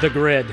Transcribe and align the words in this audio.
The 0.00 0.10
grid, 0.10 0.46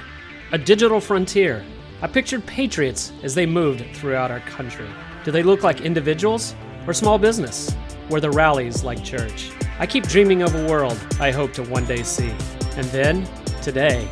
a 0.53 0.57
digital 0.57 0.99
frontier. 0.99 1.63
I 2.01 2.07
pictured 2.07 2.43
patriots 2.47 3.11
as 3.21 3.35
they 3.35 3.45
moved 3.45 3.85
throughout 3.95 4.31
our 4.31 4.39
country. 4.39 4.87
Do 5.23 5.29
they 5.29 5.43
look 5.43 5.61
like 5.61 5.81
individuals 5.81 6.55
or 6.87 6.93
small 6.95 7.19
business, 7.19 7.71
where 8.07 8.19
the 8.19 8.31
rallies 8.31 8.83
like 8.83 9.03
church? 9.03 9.51
I 9.77 9.85
keep 9.85 10.07
dreaming 10.07 10.41
of 10.41 10.55
a 10.55 10.67
world 10.67 10.97
I 11.19 11.29
hope 11.29 11.53
to 11.53 11.63
one 11.63 11.85
day 11.85 12.01
see. 12.01 12.33
And 12.75 12.87
then, 12.87 13.29
today, 13.61 14.09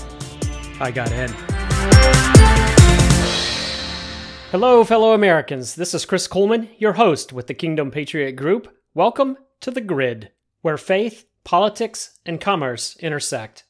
I 0.79 0.91
got 0.91 1.11
in. 1.11 1.31
Hello, 4.51 4.83
fellow 4.83 5.13
Americans. 5.13 5.73
This 5.73 5.95
is 5.95 6.05
Chris 6.05 6.27
Kuhlmann, 6.27 6.69
your 6.77 6.93
host 6.93 7.33
with 7.33 7.47
the 7.47 7.55
Kingdom 7.55 7.89
Patriot 7.89 8.33
Group. 8.33 8.71
Welcome 8.93 9.37
to 9.61 9.71
The 9.71 9.81
Grid, 9.81 10.29
where 10.61 10.77
faith, 10.77 11.25
politics, 11.43 12.19
and 12.23 12.39
commerce 12.39 12.95
intersect. 12.97 13.63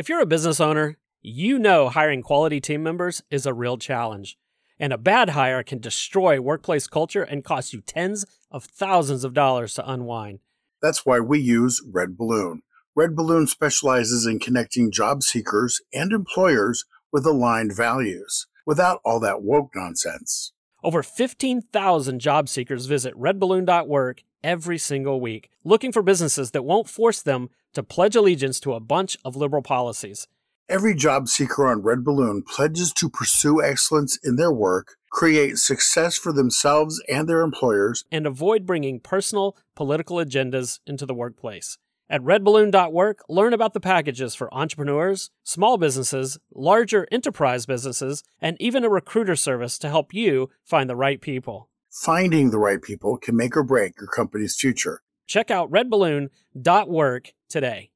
If 0.00 0.08
you're 0.08 0.22
a 0.22 0.34
business 0.34 0.60
owner, 0.60 0.96
you 1.20 1.58
know 1.58 1.90
hiring 1.90 2.22
quality 2.22 2.58
team 2.58 2.82
members 2.82 3.22
is 3.30 3.44
a 3.44 3.52
real 3.52 3.76
challenge. 3.76 4.38
And 4.78 4.94
a 4.94 4.96
bad 4.96 5.28
hire 5.28 5.62
can 5.62 5.78
destroy 5.78 6.40
workplace 6.40 6.86
culture 6.86 7.22
and 7.22 7.44
cost 7.44 7.74
you 7.74 7.82
tens 7.82 8.24
of 8.50 8.64
thousands 8.64 9.24
of 9.24 9.34
dollars 9.34 9.74
to 9.74 9.86
unwind. 9.86 10.38
That's 10.80 11.04
why 11.04 11.20
we 11.20 11.38
use 11.38 11.82
Red 11.86 12.16
Balloon. 12.16 12.62
Red 12.96 13.14
Balloon 13.14 13.46
specializes 13.46 14.24
in 14.24 14.38
connecting 14.38 14.90
job 14.90 15.22
seekers 15.22 15.82
and 15.92 16.12
employers 16.12 16.86
with 17.12 17.26
aligned 17.26 17.76
values 17.76 18.46
without 18.64 19.02
all 19.04 19.20
that 19.20 19.42
woke 19.42 19.72
nonsense. 19.74 20.54
Over 20.82 21.02
15,000 21.02 22.20
job 22.20 22.48
seekers 22.48 22.86
visit 22.86 23.12
redballoon.work 23.20 24.22
every 24.42 24.78
single 24.78 25.20
week, 25.20 25.50
looking 25.62 25.92
for 25.92 26.00
businesses 26.00 26.52
that 26.52 26.64
won't 26.64 26.88
force 26.88 27.20
them 27.20 27.50
to 27.74 27.82
pledge 27.82 28.16
allegiance 28.16 28.60
to 28.60 28.74
a 28.74 28.80
bunch 28.80 29.16
of 29.24 29.36
liberal 29.36 29.62
policies. 29.62 30.26
Every 30.68 30.94
job 30.94 31.28
seeker 31.28 31.66
on 31.66 31.82
Red 31.82 32.04
Balloon 32.04 32.42
pledges 32.42 32.92
to 32.92 33.10
pursue 33.10 33.60
excellence 33.60 34.16
in 34.22 34.36
their 34.36 34.52
work, 34.52 34.96
create 35.10 35.58
success 35.58 36.16
for 36.16 36.32
themselves 36.32 37.02
and 37.08 37.28
their 37.28 37.40
employers, 37.40 38.04
and 38.12 38.24
avoid 38.24 38.66
bringing 38.66 39.00
personal 39.00 39.56
political 39.74 40.18
agendas 40.18 40.78
into 40.86 41.06
the 41.06 41.14
workplace. 41.14 41.76
At 42.08 42.22
redballoon.work, 42.22 43.24
learn 43.28 43.52
about 43.52 43.72
the 43.72 43.80
packages 43.80 44.34
for 44.34 44.52
entrepreneurs, 44.52 45.30
small 45.44 45.76
businesses, 45.76 46.38
larger 46.52 47.06
enterprise 47.10 47.66
businesses, 47.66 48.22
and 48.40 48.56
even 48.60 48.84
a 48.84 48.88
recruiter 48.88 49.36
service 49.36 49.78
to 49.78 49.88
help 49.88 50.14
you 50.14 50.50
find 50.64 50.90
the 50.90 50.96
right 50.96 51.20
people. 51.20 51.68
Finding 51.90 52.50
the 52.50 52.58
right 52.58 52.80
people 52.80 53.16
can 53.16 53.36
make 53.36 53.56
or 53.56 53.64
break 53.64 53.98
your 54.00 54.08
company's 54.08 54.56
future. 54.56 55.02
Check 55.26 55.50
out 55.50 55.70
redballoon.work 55.70 57.32
today. 57.50 57.90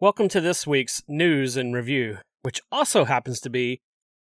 Welcome 0.00 0.28
to 0.28 0.40
this 0.40 0.66
week's 0.66 1.02
news 1.06 1.56
and 1.56 1.74
review, 1.74 2.18
which 2.42 2.60
also 2.72 3.04
happens 3.04 3.40
to 3.40 3.50
be 3.50 3.80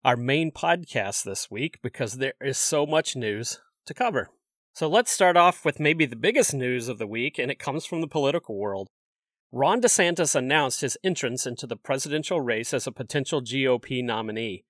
our 0.06 0.16
main 0.16 0.52
podcast 0.52 1.23
this 1.23 1.50
week 1.50 1.80
because 1.81 2.14
there 2.14 2.34
is 2.41 2.58
so 2.58 2.86
much 2.86 3.16
news 3.16 3.59
to 3.86 3.94
cover. 3.94 4.30
So 4.73 4.88
let's 4.88 5.11
start 5.11 5.38
off 5.38 5.66
with 5.66 5.80
maybe 5.80 6.06
the 6.06 6.16
biggest 6.16 6.53
news 6.53 6.88
of 6.88 6.97
the 6.97 7.08
week, 7.08 7.38
and 7.38 7.52
it 7.52 7.59
comes 7.59 7.86
from 7.86 8.02
the 8.02 8.08
political 8.08 8.58
world. 8.58 8.88
Ron 9.52 9.81
DeSantis 9.81 10.36
announced 10.36 10.81
his 10.81 10.97
entrance 11.03 11.45
into 11.45 11.67
the 11.67 11.75
presidential 11.75 12.41
race 12.41 12.73
as 12.73 12.88
a 12.88 12.91
potential 12.91 13.41
GOP 13.41 14.03
nominee. 14.03 14.64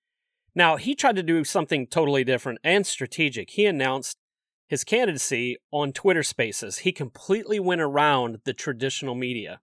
Now, 0.54 0.76
he 0.76 0.94
tried 0.94 1.16
to 1.16 1.22
do 1.22 1.42
something 1.42 1.86
totally 1.86 2.22
different 2.22 2.58
and 2.62 2.86
strategic. 2.86 3.50
He 3.50 3.66
announced 3.66 4.18
his 4.66 4.84
candidacy 4.84 5.56
on 5.70 5.92
Twitter 5.92 6.22
Spaces. 6.22 6.78
He 6.78 6.92
completely 6.92 7.60
went 7.60 7.80
around 7.80 8.40
the 8.44 8.52
traditional 8.52 9.14
media. 9.14 9.60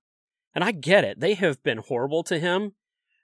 And 0.53 0.63
I 0.63 0.71
get 0.71 1.03
it, 1.03 1.19
they 1.19 1.33
have 1.35 1.63
been 1.63 1.79
horrible 1.79 2.23
to 2.23 2.39
him. 2.39 2.73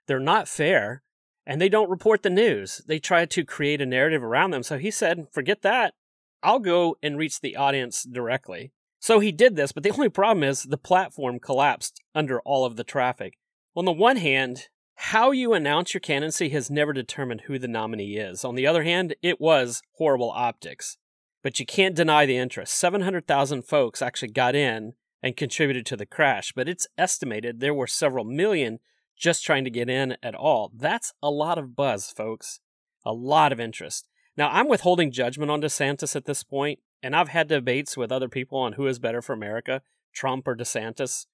They're 0.06 0.18
not 0.18 0.48
fair, 0.48 1.02
and 1.46 1.60
they 1.60 1.68
don't 1.68 1.90
report 1.90 2.22
the 2.22 2.30
news. 2.30 2.80
They 2.86 2.98
try 2.98 3.26
to 3.26 3.44
create 3.44 3.80
a 3.80 3.86
narrative 3.86 4.22
around 4.22 4.52
them. 4.52 4.62
So 4.62 4.78
he 4.78 4.90
said, 4.90 5.28
forget 5.30 5.62
that. 5.62 5.94
I'll 6.42 6.58
go 6.58 6.96
and 7.02 7.18
reach 7.18 7.40
the 7.40 7.56
audience 7.56 8.04
directly. 8.04 8.72
So 9.00 9.20
he 9.20 9.32
did 9.32 9.56
this, 9.56 9.72
but 9.72 9.82
the 9.82 9.90
only 9.90 10.08
problem 10.08 10.42
is 10.42 10.64
the 10.64 10.76
platform 10.78 11.38
collapsed 11.38 12.00
under 12.14 12.40
all 12.40 12.64
of 12.64 12.76
the 12.76 12.84
traffic. 12.84 13.34
On 13.76 13.84
the 13.84 13.92
one 13.92 14.16
hand, 14.16 14.68
how 14.94 15.30
you 15.30 15.52
announce 15.52 15.94
your 15.94 16.00
candidacy 16.00 16.48
has 16.48 16.70
never 16.70 16.92
determined 16.92 17.42
who 17.42 17.58
the 17.58 17.68
nominee 17.68 18.16
is. 18.16 18.44
On 18.44 18.56
the 18.56 18.66
other 18.66 18.82
hand, 18.82 19.14
it 19.22 19.40
was 19.40 19.82
horrible 19.98 20.30
optics. 20.30 20.96
But 21.42 21.60
you 21.60 21.66
can't 21.66 21.94
deny 21.94 22.26
the 22.26 22.36
interest. 22.36 22.74
700,000 22.74 23.62
folks 23.62 24.02
actually 24.02 24.32
got 24.32 24.54
in 24.54 24.94
and 25.22 25.36
contributed 25.36 25.86
to 25.86 25.96
the 25.96 26.06
crash, 26.06 26.52
but 26.54 26.68
it's 26.68 26.86
estimated 26.96 27.60
there 27.60 27.74
were 27.74 27.86
several 27.86 28.24
million 28.24 28.78
just 29.16 29.44
trying 29.44 29.64
to 29.64 29.70
get 29.70 29.88
in 29.88 30.16
at 30.22 30.34
all. 30.34 30.70
That's 30.74 31.12
a 31.22 31.30
lot 31.30 31.58
of 31.58 31.74
buzz, 31.74 32.10
folks. 32.10 32.60
A 33.04 33.12
lot 33.12 33.52
of 33.52 33.60
interest. 33.60 34.08
Now, 34.36 34.48
I'm 34.50 34.68
withholding 34.68 35.10
judgment 35.10 35.50
on 35.50 35.60
DeSantis 35.60 36.14
at 36.14 36.24
this 36.24 36.44
point, 36.44 36.78
and 37.02 37.16
I've 37.16 37.28
had 37.28 37.48
debates 37.48 37.96
with 37.96 38.12
other 38.12 38.28
people 38.28 38.58
on 38.58 38.74
who 38.74 38.86
is 38.86 38.98
better 38.98 39.20
for 39.20 39.32
America, 39.32 39.82
Trump 40.14 40.46
or 40.46 40.56
DeSantis. 40.56 41.26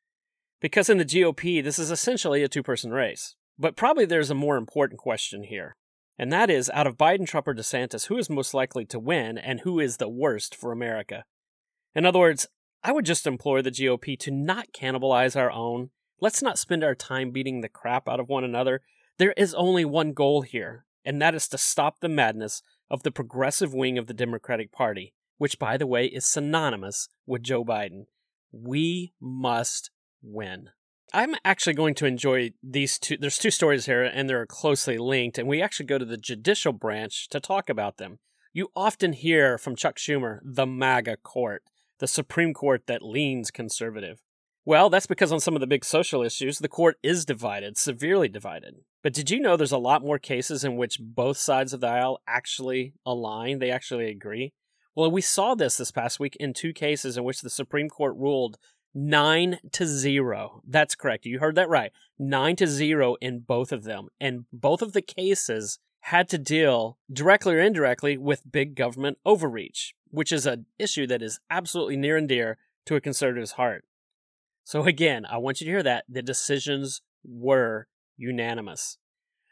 Because 0.61 0.89
in 0.89 0.99
the 0.99 1.05
GOP, 1.05 1.63
this 1.63 1.79
is 1.79 1.91
essentially 1.91 2.43
a 2.43 2.49
two 2.49 2.63
person 2.63 2.91
race. 2.91 3.37
But 3.59 3.77
probably 3.77 4.07
there's 4.07 4.31
a 4.31 4.35
more 4.35 4.57
important 4.57 4.99
question 4.99 5.45
here. 5.45 5.77
And 6.19 6.33
that 6.33 6.49
is 6.49 6.71
out 6.71 6.87
of 6.87 6.97
Biden, 6.97 7.27
Trump, 7.27 7.49
or 7.49 7.55
DeSantis, 7.55 8.07
who 8.07 8.17
is 8.19 8.31
most 8.31 8.55
likely 8.55 8.85
to 8.87 8.99
win 8.99 9.37
and 9.37 9.61
who 9.61 9.81
is 9.81 9.97
the 9.97 10.09
worst 10.09 10.55
for 10.55 10.71
America? 10.71 11.25
In 11.95 12.07
other 12.07 12.21
words, 12.21 12.47
I 12.83 12.93
would 12.93 13.05
just 13.05 13.27
implore 13.27 13.63
the 13.63 13.71
GOP 13.71 14.19
to 14.21 14.31
not 14.31 14.73
cannibalize 14.73 15.37
our 15.37 15.51
own. 15.51 15.91
Let's 16.21 16.43
not 16.43 16.59
spend 16.59 16.85
our 16.85 16.95
time 16.95 17.31
beating 17.31 17.61
the 17.61 17.69
crap 17.69 18.09
out 18.09 18.21
of 18.21 18.29
one 18.29 18.45
another. 18.45 18.83
There 19.19 19.33
is 19.37 19.55
only 19.55 19.85
one 19.85 20.13
goal 20.13 20.43
here, 20.43 20.85
and 21.05 21.21
that 21.21 21.35
is 21.35 21.49
to 21.49 21.59
stop 21.59 22.01
the 22.01 22.09
madness 22.09 22.63
of 22.91 23.03
the 23.03 23.11
progressive 23.11 23.73
wing 23.73 23.99
of 23.99 24.07
the 24.07 24.15
Democratic 24.15 24.71
Party, 24.71 25.15
which, 25.39 25.59
by 25.59 25.77
the 25.77 25.87
way, 25.87 26.07
is 26.07 26.27
synonymous 26.27 27.09
with 27.27 27.43
Joe 27.43 27.65
Biden. 27.65 28.07
We 28.53 29.15
must 29.21 29.91
win. 30.23 30.71
I'm 31.15 31.37
actually 31.45 31.75
going 31.75 31.95
to 31.95 32.07
enjoy 32.07 32.51
these 32.61 32.99
two. 32.99 33.17
There's 33.17 33.39
two 33.39 33.53
stories 33.53 33.87
here, 33.87 34.03
and 34.03 34.29
they're 34.29 34.47
closely 34.47 34.99
linked, 34.99 35.39
and 35.39 35.47
we 35.47 35.63
actually 35.63 35.87
go 35.87 35.97
to 35.97 36.05
the 36.05 36.17
judicial 36.17 36.73
branch 36.73 37.29
to 37.29 37.39
talk 37.39 37.71
about 37.71 37.99
them. 37.99 38.19
You 38.53 38.71
often 38.75 39.13
hear 39.13 39.57
from 39.57 39.77
Chuck 39.77 39.97
Schumer, 39.97 40.41
the 40.43 40.67
MAGA 40.67 41.19
court, 41.19 41.63
the 42.01 42.09
Supreme 42.09 42.53
Court 42.53 42.89
that 42.89 43.05
leans 43.05 43.53
conservative. 43.53 44.23
Well, 44.65 44.91
that's 44.91 45.07
because 45.07 45.31
on 45.31 45.39
some 45.39 45.55
of 45.55 45.61
the 45.61 45.69
big 45.69 45.85
social 45.85 46.21
issues, 46.21 46.59
the 46.59 46.69
court 46.69 46.97
is 47.01 47.25
divided, 47.25 47.79
severely 47.79 48.29
divided. 48.29 48.79
But 49.01 49.13
did 49.13 49.31
you 49.31 49.39
know 49.39 49.57
there's 49.57 49.71
a 49.71 49.79
lot 49.79 50.03
more 50.03 50.19
cases 50.19 50.65
in 50.65 50.77
which 50.77 50.99
both 51.01 51.37
sides 51.37 51.73
of 51.73 51.81
the 51.81 51.87
aisle 51.87 52.23
actually 52.27 52.95
align? 53.07 53.61
They 53.61 53.71
actually 53.71 54.11
agree? 54.11 54.53
Well, 54.97 55.11
we 55.11 55.21
saw 55.21 55.55
this 55.55 55.77
this 55.77 55.91
past 55.91 56.19
week 56.19 56.37
in 56.41 56.55
two 56.55 56.73
cases 56.73 57.17
in 57.17 57.25
which 57.25 57.41
the 57.41 57.51
Supreme 57.51 57.89
Court 57.89 58.17
ruled 58.17 58.59
9 58.95 59.59
to 59.73 59.87
0. 59.87 60.63
That's 60.67 60.95
correct. 60.95 61.27
You 61.27 61.41
heard 61.41 61.57
that 61.57 61.69
right. 61.69 61.93
9 62.19 62.57
to 62.57 62.67
0 62.67 63.17
in 63.21 63.41
both 63.41 63.73
of 63.73 63.85
them. 63.85 64.09
And 64.21 64.45
both 64.53 64.83
of 64.83 64.93
the 64.93 65.03
cases 65.03 65.79
had 66.01 66.29
to 66.29 66.39
deal 66.39 66.99
directly 67.13 67.55
or 67.55 67.61
indirectly 67.61 68.17
with 68.17 68.51
big 68.51 68.75
government 68.75 69.19
overreach, 69.25 69.95
which 70.11 70.33
is 70.33 70.47
an 70.47 70.67
issue 70.79 71.07
that 71.07 71.23
is 71.23 71.41
absolutely 71.51 71.97
near 71.97 72.17
and 72.17 72.29
dear 72.29 72.59
to 72.87 72.95
a 72.95 73.01
conservative's 73.01 73.53
heart. 73.53 73.85
So 74.65 74.85
again, 74.85 75.27
I 75.27 75.39
want 75.39 75.61
you 75.61 75.65
to 75.65 75.71
hear 75.71 75.83
that 75.83 76.05
the 76.09 76.23
decisions 76.23 77.03
were 77.25 77.87
unanimous. 78.17 78.99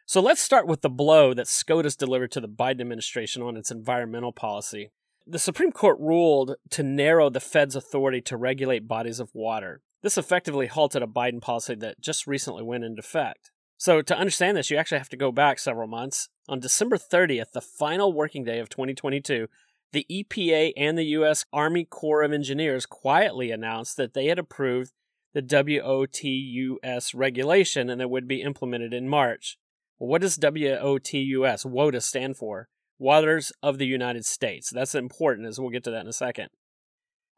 So 0.06 0.20
let's 0.20 0.40
start 0.40 0.66
with 0.66 0.82
the 0.82 0.90
blow 0.90 1.32
that 1.32 1.48
SCOTUS 1.48 1.96
delivered 1.96 2.32
to 2.32 2.40
the 2.40 2.48
Biden 2.48 2.82
administration 2.82 3.42
on 3.42 3.56
its 3.56 3.70
environmental 3.70 4.32
policy. 4.32 4.90
The 5.26 5.38
Supreme 5.38 5.72
Court 5.72 5.98
ruled 6.00 6.56
to 6.70 6.82
narrow 6.82 7.30
the 7.30 7.40
Fed's 7.40 7.76
authority 7.76 8.20
to 8.22 8.36
regulate 8.36 8.88
bodies 8.88 9.20
of 9.20 9.30
water. 9.34 9.80
This 10.02 10.18
effectively 10.18 10.66
halted 10.66 11.02
a 11.02 11.06
Biden 11.06 11.40
policy 11.40 11.76
that 11.76 12.00
just 12.00 12.26
recently 12.26 12.62
went 12.62 12.84
into 12.84 13.00
effect. 13.00 13.52
So, 13.76 14.02
to 14.02 14.16
understand 14.16 14.56
this, 14.56 14.70
you 14.70 14.76
actually 14.76 14.98
have 14.98 15.08
to 15.10 15.16
go 15.16 15.32
back 15.32 15.58
several 15.58 15.88
months. 15.88 16.28
On 16.48 16.60
December 16.60 16.96
30th, 16.96 17.52
the 17.52 17.60
final 17.60 18.12
working 18.12 18.44
day 18.44 18.58
of 18.58 18.68
2022, 18.68 19.46
the 19.92 20.06
EPA 20.10 20.72
and 20.76 20.98
the 20.98 21.04
U.S. 21.04 21.44
Army 21.52 21.84
Corps 21.84 22.22
of 22.22 22.32
Engineers 22.32 22.86
quietly 22.86 23.50
announced 23.50 23.96
that 23.96 24.14
they 24.14 24.26
had 24.26 24.38
approved 24.38 24.92
the 25.34 25.42
WOTUS 25.42 27.14
regulation 27.14 27.90
and 27.90 28.00
it 28.00 28.10
would 28.10 28.26
be 28.26 28.42
implemented 28.42 28.92
in 28.92 29.08
March. 29.08 29.56
Well, 29.98 30.08
what 30.08 30.22
does 30.22 30.38
WOTUS, 30.38 31.64
WOTUS 31.64 32.04
stand 32.04 32.36
for? 32.36 32.68
Waters 32.98 33.52
of 33.62 33.78
the 33.78 33.86
United 33.86 34.24
States. 34.24 34.70
That's 34.70 34.94
important, 34.94 35.48
as 35.48 35.58
we'll 35.58 35.70
get 35.70 35.84
to 35.84 35.90
that 35.90 36.02
in 36.02 36.08
a 36.08 36.12
second. 36.12 36.48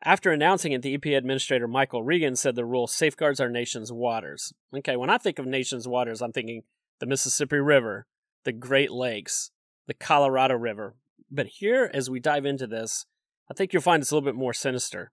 After 0.04 0.30
announcing 0.30 0.72
it, 0.72 0.82
the 0.82 0.98
EPA 0.98 1.16
Administrator 1.16 1.66
Michael 1.66 2.02
Regan 2.02 2.36
said 2.36 2.56
the 2.56 2.64
rule 2.66 2.86
safeguards 2.86 3.40
our 3.40 3.48
nation's 3.48 3.90
waters. 3.90 4.52
Okay, 4.76 4.96
when 4.96 5.08
I 5.08 5.16
think 5.16 5.38
of 5.38 5.46
nation's 5.46 5.88
waters, 5.88 6.20
I'm 6.20 6.32
thinking 6.32 6.62
the 7.00 7.06
Mississippi 7.06 7.56
River, 7.56 8.06
the 8.44 8.52
Great 8.52 8.90
Lakes, 8.90 9.50
the 9.86 9.94
Colorado 9.94 10.54
River. 10.54 10.94
But 11.30 11.46
here, 11.46 11.90
as 11.94 12.10
we 12.10 12.20
dive 12.20 12.44
into 12.44 12.66
this, 12.66 13.06
I 13.50 13.54
think 13.54 13.72
you'll 13.72 13.82
find 13.82 14.02
it's 14.02 14.10
a 14.10 14.14
little 14.14 14.30
bit 14.30 14.38
more 14.38 14.52
sinister. 14.52 15.10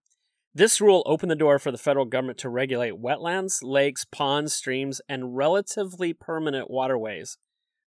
This 0.54 0.82
rule 0.82 1.04
opened 1.06 1.32
the 1.32 1.36
door 1.36 1.60
for 1.60 1.72
the 1.72 1.78
federal 1.78 2.06
government 2.06 2.38
to 2.40 2.50
regulate 2.50 3.02
wetlands, 3.02 3.60
lakes, 3.64 4.04
ponds, 4.04 4.54
streams, 4.54 5.00
and 5.08 5.38
relatively 5.38 6.12
permanent 6.12 6.70
waterways, 6.70 7.38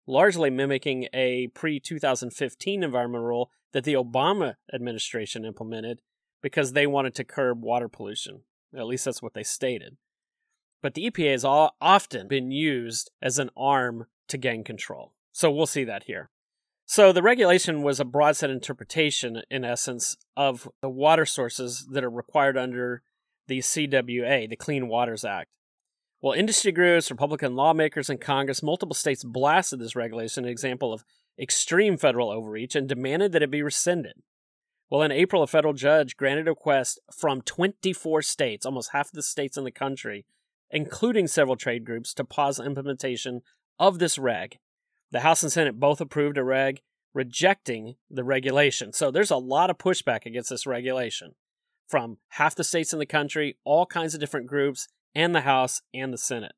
largely 0.06 0.51
mimicking 0.51 1.09
a 1.12 1.49
pre 1.49 1.81
2015 1.81 2.83
environmental 2.83 3.27
rule 3.27 3.51
that 3.73 3.85
the 3.85 3.95
Obama 3.95 4.55
administration 4.73 5.45
implemented 5.45 6.01
because 6.43 6.73
they 6.73 6.87
wanted 6.87 7.15
to 7.15 7.25
curb 7.25 7.62
water 7.62 7.89
pollution. 7.89 8.43
At 8.77 8.87
least 8.87 9.05
that's 9.05 9.23
what 9.23 9.35
they 9.35 9.43
stated. 9.43 9.97
But 10.83 10.95
the 10.95 11.11
EPA 11.11 11.31
has 11.33 11.45
often 11.45 12.29
been 12.29 12.51
used 12.51 13.11
as 13.23 13.39
an 13.39 13.51
arm 13.56 14.06
to 14.29 14.37
gain 14.37 14.65
control. 14.65 15.15
So 15.33 15.51
we'll 15.51 15.67
see 15.67 15.85
that 15.85 16.05
here. 16.05 16.31
So 16.87 17.12
the 17.12 17.23
regulation 17.23 17.83
was 17.83 17.99
a 17.99 18.05
broad 18.05 18.37
set 18.37 18.50
interpretation, 18.50 19.43
in 19.50 19.65
essence, 19.65 20.17
of 20.37 20.69
the 20.83 20.91
water 20.91 21.25
sources 21.25 21.87
that 21.91 22.05
are 22.05 22.11
required 22.11 22.59
under 22.59 23.03
the 23.49 23.61
CWA, 23.61 24.49
the 24.49 24.57
Clean 24.57 24.87
Waters 24.87 25.25
Act. 25.25 25.49
Well, 26.25 26.32
industry 26.32 26.73
groups, 26.73 27.11
Republican 27.11 27.55
lawmakers 27.55 28.09
in 28.09 28.17
Congress, 28.17 28.62
multiple 28.62 28.94
states 28.94 29.23
blasted 29.23 29.79
this 29.79 29.94
regulation, 29.94 30.47
an 30.47 30.50
example 30.50 30.91
of 30.91 31.05
extreme 31.38 31.99
federal 31.99 32.31
overreach, 32.31 32.75
and 32.75 32.88
demanded 32.88 33.32
that 33.32 33.43
it 33.43 33.50
be 33.50 33.61
rescinded. 33.61 34.15
Well, 34.88 35.03
in 35.03 35.12
April, 35.12 35.43
a 35.43 35.47
federal 35.47 35.75
judge 35.75 36.17
granted 36.17 36.49
a 36.49 36.53
request 36.53 36.99
from 37.15 37.43
24 37.43 38.23
states, 38.23 38.65
almost 38.65 38.93
half 38.93 39.12
the 39.12 39.23
states 39.23 39.59
in 39.59 39.65
the 39.65 39.71
country, 39.71 40.25
including 40.71 41.26
several 41.26 41.56
trade 41.56 41.85
groups, 41.85 42.15
to 42.15 42.25
pause 42.25 42.59
implementation 42.59 43.43
of 43.79 43.99
this 43.99 44.17
reg. 44.17 44.56
The 45.11 45.21
House 45.21 45.43
and 45.43 45.53
Senate 45.53 45.79
both 45.79 46.00
approved 46.00 46.38
a 46.38 46.43
reg 46.43 46.81
rejecting 47.12 47.97
the 48.11 48.25
regulation. 48.25 48.94
So 48.94 49.11
there's 49.11 49.31
a 49.31 49.37
lot 49.37 49.69
of 49.69 49.76
pushback 49.76 50.25
against 50.25 50.49
this 50.49 50.67
regulation 50.67 51.35
from 51.87 52.17
half 52.29 52.55
the 52.55 52.65
states 52.65 52.94
in 52.94 52.99
the 52.99 53.05
country, 53.05 53.59
all 53.62 53.85
kinds 53.85 54.15
of 54.15 54.21
different 54.21 54.47
groups, 54.47 54.88
and 55.14 55.34
the 55.34 55.43
House 55.43 55.82
and 55.93 56.12
the 56.12 56.19
Senate. 56.19 56.52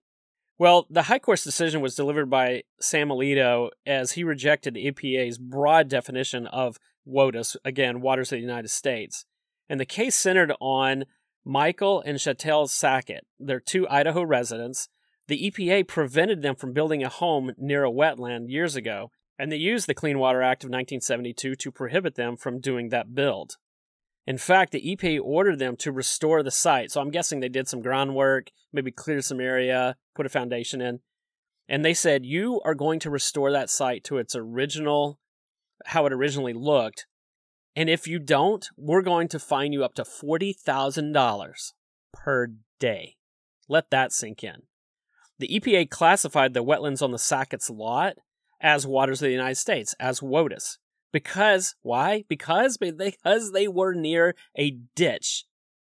Well, 0.58 0.86
the 0.88 1.02
High 1.02 1.18
Court's 1.18 1.44
decision 1.44 1.80
was 1.82 1.94
delivered 1.94 2.30
by 2.30 2.62
Sam 2.80 3.08
Alito 3.08 3.70
as 3.84 4.12
he 4.12 4.24
rejected 4.24 4.74
the 4.74 4.90
EPA's 4.90 5.38
broad 5.38 5.88
definition 5.88 6.46
of 6.46 6.78
WOTUS, 7.06 7.56
again, 7.64 8.00
waters 8.00 8.32
of 8.32 8.36
the 8.36 8.42
United 8.42 8.70
States. 8.70 9.26
And 9.68 9.78
the 9.78 9.84
case 9.84 10.14
centered 10.14 10.52
on 10.60 11.04
Michael 11.44 12.00
and 12.00 12.18
Chantel 12.18 12.68
Sackett. 12.68 13.26
They're 13.38 13.60
two 13.60 13.86
Idaho 13.88 14.22
residents 14.22 14.88
the 15.28 15.50
EPA 15.50 15.88
prevented 15.88 16.42
them 16.42 16.54
from 16.54 16.72
building 16.72 17.02
a 17.02 17.08
home 17.08 17.52
near 17.58 17.84
a 17.84 17.90
wetland 17.90 18.48
years 18.48 18.76
ago, 18.76 19.10
and 19.38 19.50
they 19.50 19.56
used 19.56 19.88
the 19.88 19.94
Clean 19.94 20.18
Water 20.18 20.40
Act 20.40 20.62
of 20.62 20.68
1972 20.68 21.56
to 21.56 21.72
prohibit 21.72 22.14
them 22.14 22.36
from 22.36 22.60
doing 22.60 22.90
that 22.90 23.14
build. 23.14 23.56
In 24.26 24.38
fact, 24.38 24.72
the 24.72 24.96
EPA 24.96 25.20
ordered 25.22 25.58
them 25.58 25.76
to 25.76 25.92
restore 25.92 26.42
the 26.42 26.50
site. 26.50 26.90
So 26.90 27.00
I'm 27.00 27.10
guessing 27.10 27.40
they 27.40 27.48
did 27.48 27.68
some 27.68 27.80
groundwork, 27.80 28.50
maybe 28.72 28.90
clear 28.90 29.20
some 29.20 29.40
area, 29.40 29.96
put 30.14 30.26
a 30.26 30.30
foundation 30.30 30.80
in. 30.80 31.00
And 31.68 31.84
they 31.84 31.94
said, 31.94 32.26
You 32.26 32.60
are 32.64 32.74
going 32.74 32.98
to 33.00 33.10
restore 33.10 33.52
that 33.52 33.70
site 33.70 34.02
to 34.04 34.18
its 34.18 34.34
original, 34.34 35.18
how 35.86 36.06
it 36.06 36.12
originally 36.12 36.52
looked. 36.52 37.06
And 37.76 37.90
if 37.90 38.08
you 38.08 38.18
don't, 38.18 38.66
we're 38.76 39.02
going 39.02 39.28
to 39.28 39.38
fine 39.38 39.72
you 39.72 39.84
up 39.84 39.94
to 39.94 40.02
$40,000 40.02 41.72
per 42.12 42.48
day. 42.80 43.16
Let 43.68 43.90
that 43.90 44.12
sink 44.12 44.42
in. 44.42 44.62
The 45.38 45.48
EPA 45.48 45.90
classified 45.90 46.54
the 46.54 46.64
wetlands 46.64 47.02
on 47.02 47.10
the 47.10 47.18
Sackett's 47.18 47.68
lot 47.68 48.14
as 48.60 48.86
waters 48.86 49.20
of 49.20 49.26
the 49.26 49.32
United 49.32 49.56
States, 49.56 49.94
as 50.00 50.20
WOTUS. 50.20 50.78
Because, 51.12 51.74
why? 51.82 52.24
Because, 52.28 52.76
because 52.76 53.52
they 53.52 53.68
were 53.68 53.94
near 53.94 54.34
a 54.56 54.78
ditch 54.94 55.44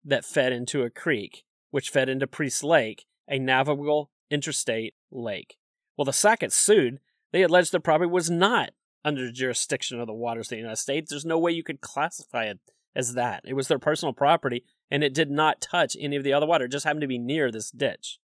that 0.05 0.25
fed 0.25 0.53
into 0.53 0.83
a 0.83 0.91
creek, 0.91 1.45
which 1.71 1.91
fed 1.91 2.09
into 2.09 2.27
Priest 2.27 2.63
Lake, 2.63 3.07
a 3.29 3.39
navigable 3.39 4.11
interstate 4.31 4.95
lake. 5.11 5.57
Well, 5.97 6.05
the 6.05 6.13
Sacketts 6.13 6.53
sued. 6.53 7.01
They 7.33 7.43
alleged 7.43 7.73
the 7.73 7.81
property 7.81 8.11
was 8.11 8.31
not 8.31 8.71
under 9.05 9.25
the 9.25 9.33
jurisdiction 9.33 10.01
of 10.01 10.07
the 10.07 10.13
waters 10.13 10.47
of 10.47 10.51
the 10.51 10.57
United 10.57 10.77
States. 10.77 11.11
There's 11.11 11.25
no 11.25 11.39
way 11.39 11.53
you 11.53 11.63
could 11.63 11.81
classify 11.81 12.45
it 12.45 12.59
as 12.95 13.15
that. 13.15 13.43
It 13.47 13.55
was 13.55 13.69
their 13.69 13.79
personal 13.79 14.13
property, 14.13 14.65
and 14.91 15.05
it 15.05 15.15
did 15.15 15.31
not 15.31 15.61
touch 15.61 15.97
any 15.99 16.17
of 16.17 16.25
the 16.25 16.33
other 16.33 16.47
water. 16.47 16.65
It 16.65 16.73
just 16.73 16.85
happened 16.85 17.03
to 17.03 17.07
be 17.07 17.19
near 17.19 17.51
this 17.51 17.71
ditch. 17.71 18.19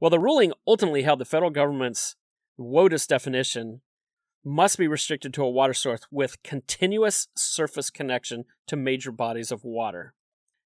Well, 0.00 0.10
the 0.10 0.18
ruling 0.18 0.52
ultimately 0.66 1.02
held 1.02 1.18
the 1.18 1.24
federal 1.24 1.50
government's 1.50 2.16
WOTUS 2.58 3.06
definition 3.06 3.80
must 4.44 4.78
be 4.78 4.88
restricted 4.88 5.34
to 5.34 5.42
a 5.42 5.50
water 5.50 5.74
source 5.74 6.00
with 6.10 6.42
continuous 6.42 7.28
surface 7.36 7.90
connection 7.90 8.44
to 8.66 8.76
major 8.76 9.12
bodies 9.12 9.52
of 9.52 9.64
water. 9.64 10.14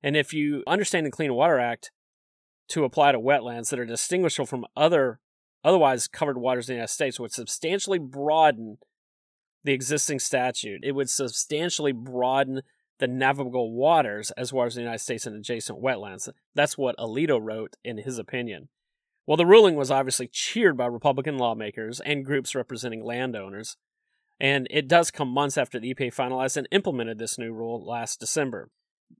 And 0.02 0.16
if 0.16 0.34
you 0.34 0.62
understand 0.66 1.06
the 1.06 1.10
Clean 1.10 1.32
Water 1.32 1.58
Act 1.58 1.90
to 2.68 2.84
apply 2.84 3.12
to 3.12 3.20
wetlands 3.20 3.70
that 3.70 3.78
are 3.78 3.86
distinguishable 3.86 4.46
from 4.46 4.66
other 4.76 5.20
otherwise 5.64 6.08
covered 6.08 6.38
waters 6.38 6.68
in 6.68 6.72
the 6.72 6.76
United 6.78 6.92
States 6.92 7.20
would 7.20 7.32
substantially 7.32 7.98
broaden 7.98 8.78
the 9.64 9.72
existing 9.72 10.18
statute. 10.18 10.80
It 10.82 10.92
would 10.92 11.08
substantially 11.08 11.92
broaden 11.92 12.62
the 12.98 13.06
navigable 13.06 13.72
waters 13.72 14.30
as 14.32 14.52
well 14.52 14.66
as 14.66 14.74
the 14.74 14.80
United 14.80 14.98
States 14.98 15.26
and 15.26 15.36
adjacent 15.36 15.82
wetlands. 15.82 16.28
That's 16.54 16.76
what 16.76 16.96
Alito 16.98 17.38
wrote 17.40 17.76
in 17.84 17.98
his 17.98 18.18
opinion. 18.18 18.68
Well, 19.26 19.36
the 19.36 19.46
ruling 19.46 19.76
was 19.76 19.90
obviously 19.90 20.26
cheered 20.26 20.76
by 20.76 20.86
Republican 20.86 21.38
lawmakers 21.38 22.00
and 22.00 22.24
groups 22.24 22.54
representing 22.54 23.04
landowners, 23.04 23.76
and 24.40 24.66
it 24.70 24.88
does 24.88 25.12
come 25.12 25.28
months 25.28 25.56
after 25.56 25.78
the 25.78 25.94
EPA 25.94 26.14
finalized 26.14 26.56
and 26.56 26.66
implemented 26.72 27.18
this 27.18 27.38
new 27.38 27.52
rule 27.52 27.84
last 27.86 28.18
December. 28.18 28.70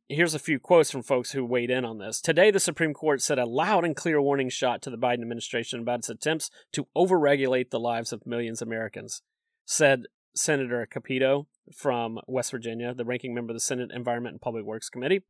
Here's 0.08 0.34
a 0.34 0.40
few 0.40 0.58
quotes 0.58 0.90
from 0.90 1.02
folks 1.02 1.32
who 1.32 1.44
weighed 1.44 1.70
in 1.70 1.84
on 1.84 1.98
this. 1.98 2.20
Today, 2.20 2.50
the 2.50 2.58
Supreme 2.58 2.94
Court 2.94 3.22
said 3.22 3.38
a 3.38 3.46
loud 3.46 3.84
and 3.84 3.94
clear 3.94 4.20
warning 4.20 4.48
shot 4.48 4.82
to 4.82 4.90
the 4.90 4.98
Biden 4.98 5.22
administration 5.22 5.80
about 5.80 6.00
its 6.00 6.08
attempts 6.08 6.50
to 6.72 6.88
overregulate 6.96 7.70
the 7.70 7.78
lives 7.78 8.12
of 8.12 8.26
millions 8.26 8.60
of 8.60 8.68
Americans, 8.68 9.22
said 9.64 10.06
Senator 10.34 10.86
Capito 10.90 11.46
from 11.76 12.18
West 12.26 12.50
Virginia, 12.50 12.92
the 12.94 13.04
ranking 13.04 13.34
member 13.34 13.52
of 13.52 13.56
the 13.56 13.60
Senate 13.60 13.90
Environment 13.94 14.34
and 14.34 14.40
Public 14.40 14.64
Works 14.64 14.88
Committee. 14.88 15.22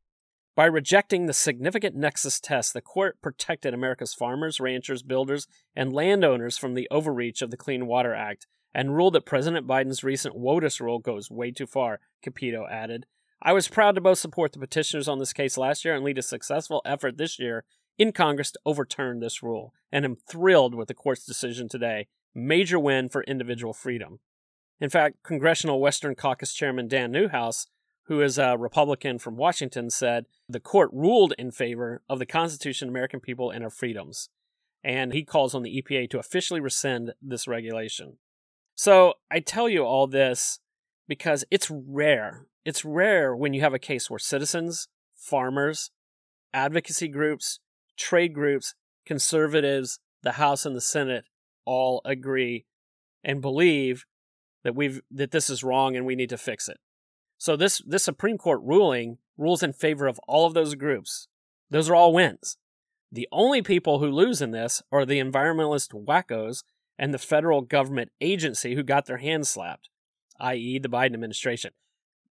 By 0.55 0.65
rejecting 0.65 1.25
the 1.25 1.33
significant 1.33 1.95
nexus 1.95 2.39
test, 2.39 2.73
the 2.73 2.81
court 2.81 3.17
protected 3.21 3.73
America's 3.73 4.13
farmers, 4.13 4.59
ranchers, 4.59 5.01
builders, 5.01 5.47
and 5.75 5.91
landowners 5.91 6.59
from 6.59 6.75
the 6.75 6.87
overreach 6.91 7.41
of 7.41 7.49
the 7.49 7.57
Clean 7.57 7.87
Water 7.87 8.13
Act 8.13 8.45
and 8.73 8.95
ruled 8.95 9.13
that 9.13 9.25
President 9.25 9.67
Biden's 9.67 10.03
recent 10.03 10.35
WOTUS 10.35 10.79
rule 10.79 10.99
goes 10.99 11.31
way 11.31 11.51
too 11.51 11.67
far, 11.67 11.99
Capito 12.21 12.67
added. 12.67 13.05
I 13.41 13.53
was 13.53 13.67
proud 13.67 13.95
to 13.95 14.01
both 14.01 14.19
support 14.19 14.53
the 14.53 14.59
petitioners 14.59 15.07
on 15.07 15.19
this 15.19 15.33
case 15.33 15.57
last 15.57 15.83
year 15.83 15.95
and 15.95 16.03
lead 16.03 16.17
a 16.17 16.23
successful 16.23 16.81
effort 16.85 17.17
this 17.17 17.39
year 17.39 17.65
in 17.97 18.11
Congress 18.11 18.51
to 18.51 18.59
overturn 18.65 19.19
this 19.19 19.43
rule, 19.43 19.73
and 19.91 20.05
am 20.05 20.15
thrilled 20.15 20.73
with 20.73 20.87
the 20.87 20.93
court's 20.93 21.25
decision 21.25 21.67
today. 21.67 22.07
Major 22.33 22.79
win 22.79 23.09
for 23.09 23.23
individual 23.23 23.73
freedom. 23.73 24.19
In 24.79 24.89
fact, 24.89 25.17
Congressional 25.23 25.79
Western 25.79 26.15
Caucus 26.15 26.53
Chairman 26.53 26.87
Dan 26.87 27.11
Newhouse 27.11 27.67
who 28.07 28.21
is 28.21 28.37
a 28.37 28.57
Republican 28.57 29.17
from 29.17 29.37
Washington, 29.37 29.89
said 29.89 30.25
the 30.49 30.59
court 30.59 30.89
ruled 30.91 31.33
in 31.37 31.51
favor 31.51 32.01
of 32.09 32.19
the 32.19 32.25
Constitution, 32.25 32.89
American 32.89 33.19
people, 33.19 33.49
and 33.49 33.63
our 33.63 33.69
freedoms. 33.69 34.29
And 34.83 35.13
he 35.13 35.23
calls 35.23 35.55
on 35.55 35.63
the 35.63 35.81
EPA 35.81 36.09
to 36.09 36.19
officially 36.19 36.59
rescind 36.59 37.13
this 37.21 37.47
regulation. 37.47 38.17
So 38.75 39.13
I 39.31 39.39
tell 39.39 39.69
you 39.69 39.83
all 39.83 40.07
this 40.07 40.59
because 41.07 41.45
it's 41.49 41.71
rare. 41.71 42.47
It's 42.65 42.83
rare 42.83 43.35
when 43.35 43.53
you 43.53 43.61
have 43.61 43.73
a 43.73 43.79
case 43.79 44.09
where 44.09 44.19
citizens, 44.19 44.87
farmers, 45.15 45.91
advocacy 46.53 47.07
groups, 47.07 47.59
trade 47.97 48.33
groups, 48.33 48.75
conservatives, 49.05 49.99
the 50.21 50.33
House 50.33 50.65
and 50.65 50.75
the 50.75 50.81
Senate 50.81 51.25
all 51.65 52.01
agree 52.03 52.65
and 53.23 53.41
believe 53.41 54.05
that 54.63 54.75
we've 54.75 55.01
that 55.11 55.31
this 55.31 55.49
is 55.49 55.63
wrong 55.63 55.95
and 55.95 56.05
we 56.05 56.15
need 56.15 56.29
to 56.29 56.37
fix 56.37 56.67
it. 56.67 56.77
So 57.43 57.57
this 57.57 57.81
this 57.85 58.03
Supreme 58.03 58.37
Court 58.37 58.61
ruling 58.63 59.17
rules 59.37 59.63
in 59.63 59.73
favor 59.73 60.07
of 60.07 60.17
all 60.29 60.45
of 60.45 60.53
those 60.53 60.75
groups. 60.75 61.27
Those 61.69 61.89
are 61.89 61.95
all 61.95 62.13
wins. 62.13 62.55
The 63.11 63.27
only 63.33 63.61
people 63.61 63.99
who 63.99 64.07
lose 64.09 64.41
in 64.41 64.51
this 64.51 64.81
are 64.93 65.05
the 65.05 65.19
environmentalist 65.19 65.89
wackos 66.05 66.63
and 66.97 67.13
the 67.13 67.17
federal 67.17 67.59
government 67.59 68.13
agency 68.21 68.75
who 68.75 68.81
got 68.81 69.07
their 69.07 69.17
hands 69.17 69.49
slapped, 69.49 69.89
i.e., 70.39 70.79
the 70.79 70.87
Biden 70.87 71.15
administration. 71.15 71.71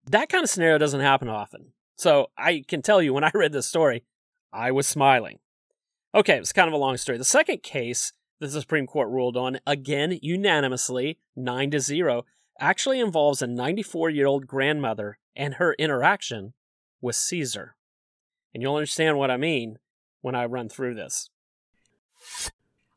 That 0.09 0.29
kind 0.29 0.45
of 0.45 0.49
scenario 0.49 0.77
doesn't 0.77 1.01
happen 1.01 1.27
often. 1.27 1.73
So 1.97 2.27
I 2.37 2.63
can 2.65 2.81
tell 2.81 3.01
you 3.01 3.13
when 3.13 3.23
I 3.25 3.31
read 3.33 3.51
this 3.51 3.67
story, 3.67 4.05
I 4.53 4.71
was 4.71 4.87
smiling. 4.87 5.39
Okay, 6.15 6.37
it's 6.37 6.53
kind 6.53 6.69
of 6.69 6.73
a 6.73 6.77
long 6.77 6.95
story. 6.95 7.17
The 7.17 7.25
second 7.25 7.63
case 7.63 8.13
the 8.39 8.47
Supreme 8.49 8.87
Court 8.87 9.09
ruled 9.09 9.35
on, 9.35 9.59
again 9.67 10.19
unanimously, 10.21 11.19
9 11.35 11.71
to 11.71 11.81
0, 11.81 12.23
actually 12.61 12.99
involves 12.99 13.41
a 13.41 13.47
94 13.47 14.09
year 14.09 14.27
old 14.27 14.47
grandmother 14.47 15.17
and 15.35 15.55
her 15.55 15.73
interaction 15.73 16.53
with 17.01 17.15
Caesar. 17.15 17.75
And 18.53 18.61
you'll 18.61 18.75
understand 18.75 19.17
what 19.17 19.31
I 19.31 19.37
mean 19.37 19.79
when 20.21 20.35
I 20.35 20.45
run 20.45 20.69
through 20.69 20.95
this. 20.95 21.29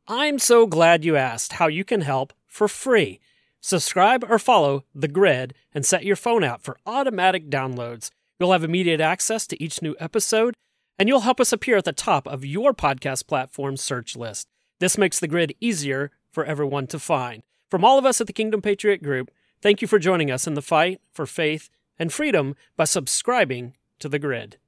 I'm 0.07 0.39
so 0.39 0.67
glad 0.67 1.05
you 1.05 1.17
asked 1.17 1.55
how 1.55 1.67
you 1.67 1.85
can 1.85 2.03
help 2.03 2.33
for 2.47 2.69
free. 2.69 3.21
Subscribe 3.61 4.25
or 4.29 4.39
follow 4.39 4.85
The 4.95 5.09
Grid 5.09 5.55
and 5.73 5.87
set 5.87 6.05
your 6.05 6.17
phone 6.17 6.45
app 6.45 6.63
for 6.63 6.77
automatic 6.87 7.49
downloads 7.49 8.11
You'll 8.41 8.53
have 8.53 8.65
immediate 8.65 9.01
access 9.01 9.47
to 9.47 9.63
each 9.63 9.81
new 9.81 9.95
episode, 10.01 10.55
and 10.99 11.09
you'll 11.09 11.21
help 11.21 11.41
us 11.41 11.53
appear 11.53 11.77
at 11.77 11.85
the 11.85 11.93
top 11.93 12.27
of 12.27 12.45
your 12.45 12.75
podcast 12.75 13.27
platform 13.27 13.77
search 13.77 14.17
list. 14.17 14.49
This 14.81 14.99
makes 14.99 15.21
the 15.21 15.29
grid 15.29 15.55
easier 15.61 16.11
for 16.33 16.45
everyone 16.45 16.89
to 16.89 16.99
find. 16.99 17.43
From 17.71 17.85
all 17.85 17.97
of 17.97 18.05
us 18.05 18.21
at 18.21 18.27
the 18.27 18.33
Kingdom 18.33 18.61
Patriot 18.61 19.03
Group, 19.03 19.31
thank 19.65 19.81
you 19.81 19.89
for 19.89 19.99
joining 19.99 20.31
us 20.31 20.47
in 20.47 20.53
the 20.53 20.61
fight 20.61 21.01
for 21.11 21.25
faith 21.25 21.71
and 21.99 22.13
freedom 22.13 22.55
by 22.77 22.85
subscribing 22.85 23.75
to 23.99 24.11
the 24.11 24.19
grid. 24.19 24.59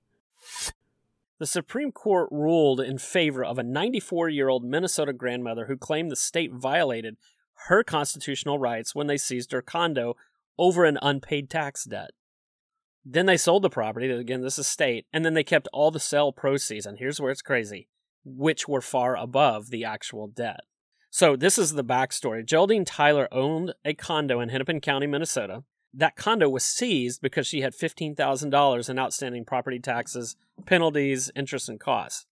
The 1.39 1.45
Supreme 1.45 1.93
Court 1.93 2.31
ruled 2.33 2.81
in 2.81 2.97
favor 2.97 3.45
of 3.45 3.59
a 3.59 3.63
94 3.63 4.31
year 4.31 4.49
old 4.49 4.65
Minnesota 4.65 5.13
grandmother 5.13 5.67
who 5.67 5.77
claimed 5.77 6.11
the 6.11 6.17
state 6.17 6.51
violated 6.51 7.19
her 7.69 7.85
constitutional 7.85 8.59
rights 8.59 8.95
when 8.95 9.07
they 9.07 9.19
seized 9.19 9.53
her 9.53 9.61
condo 9.61 10.17
over 10.57 10.87
an 10.87 10.99
unpaid 11.03 11.51
tax 11.51 11.85
debt. 11.85 12.13
Then 13.05 13.27
they 13.27 13.37
sold 13.37 13.65
the 13.65 13.69
property, 13.69 14.11
again, 14.11 14.41
this 14.41 14.59
is 14.59 14.67
state, 14.67 15.05
and 15.13 15.27
then 15.27 15.35
they 15.35 15.45
kept 15.45 15.69
all 15.75 15.91
the 15.91 16.01
sale 16.01 16.33
proceeds, 16.33 16.87
and 16.87 16.99
here's 16.99 17.21
where 17.21 17.31
it's 17.31 17.43
crazy, 17.43 17.87
which 18.25 18.67
were 18.67 18.81
far 18.81 19.15
above 19.15 19.69
the 19.69 19.85
actual 19.85 20.27
debt. 20.27 20.61
So 21.11 21.37
this 21.37 21.57
is 21.59 21.73
the 21.73 21.85
backstory. 21.85 22.45
Geraldine 22.45 22.85
Tyler 22.85 23.29
owned 23.33 23.75
a 23.85 23.95
condo 23.95 24.41
in 24.41 24.51
Hennepin 24.51 24.81
County, 24.81 25.07
Minnesota. 25.07 25.65
That 25.95 26.17
condo 26.17 26.49
was 26.49 26.65
seized 26.65 27.23
because 27.23 27.47
she 27.47 27.63
had 27.63 27.73
$15,000 27.73 28.91
in 28.91 28.99
outstanding 28.99 29.45
property 29.45 29.79
taxes, 29.79 30.37
penalties, 30.67 31.31
interest, 31.35 31.69
and 31.69 31.81
costs. 31.81 32.27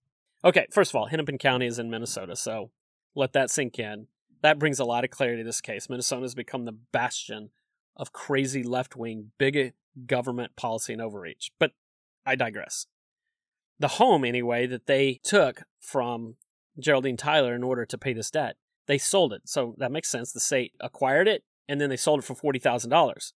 Okay, 0.44 0.66
first 0.70 0.90
of 0.90 0.96
all, 0.96 1.06
Hennepin 1.06 1.38
County 1.38 1.66
is 1.66 1.78
in 1.78 1.88
Minnesota, 1.88 2.36
so 2.36 2.70
let 3.14 3.32
that 3.32 3.50
sink 3.50 3.78
in. 3.78 4.08
That 4.42 4.58
brings 4.58 4.78
a 4.78 4.84
lot 4.84 5.04
of 5.04 5.10
clarity 5.10 5.42
to 5.42 5.46
this 5.46 5.62
case. 5.62 5.88
Minnesota 5.88 6.22
has 6.22 6.34
become 6.34 6.66
the 6.66 6.76
bastion 6.92 7.48
of 7.96 8.12
crazy 8.12 8.62
left 8.62 8.96
wing, 8.96 9.30
big 9.38 9.72
government 10.06 10.56
policy 10.56 10.92
and 10.92 11.00
overreach. 11.00 11.52
But 11.58 11.72
I 12.26 12.34
digress. 12.34 12.86
The 13.78 13.88
home, 13.88 14.24
anyway, 14.24 14.66
that 14.66 14.86
they 14.86 15.20
took 15.22 15.62
from 15.80 16.36
Geraldine 16.78 17.16
Tyler 17.16 17.54
in 17.54 17.62
order 17.62 17.86
to 17.86 17.98
pay 17.98 18.12
this 18.12 18.30
debt, 18.30 18.56
they 18.86 18.98
sold 18.98 19.32
it. 19.32 19.42
So 19.46 19.74
that 19.78 19.92
makes 19.92 20.10
sense. 20.10 20.32
The 20.32 20.40
state 20.40 20.72
acquired 20.80 21.28
it 21.28 21.42
and 21.68 21.80
then 21.80 21.90
they 21.90 21.96
sold 21.96 22.20
it 22.20 22.24
for 22.24 22.34
$40,000. 22.34 23.32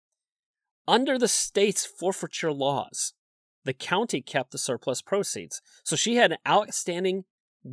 Under 0.89 1.19
the 1.19 1.29
state's 1.29 1.85
forfeiture 1.85 2.53
laws, 2.53 3.13
the 3.65 3.73
county 3.73 4.23
kept 4.23 4.53
the 4.53 4.59
surplus 4.59 5.03
proceeds. 5.03 5.61
So 5.83 5.97
she 5.97 6.17
had 6.17 6.33
an 6.33 6.39
outstanding 6.47 7.25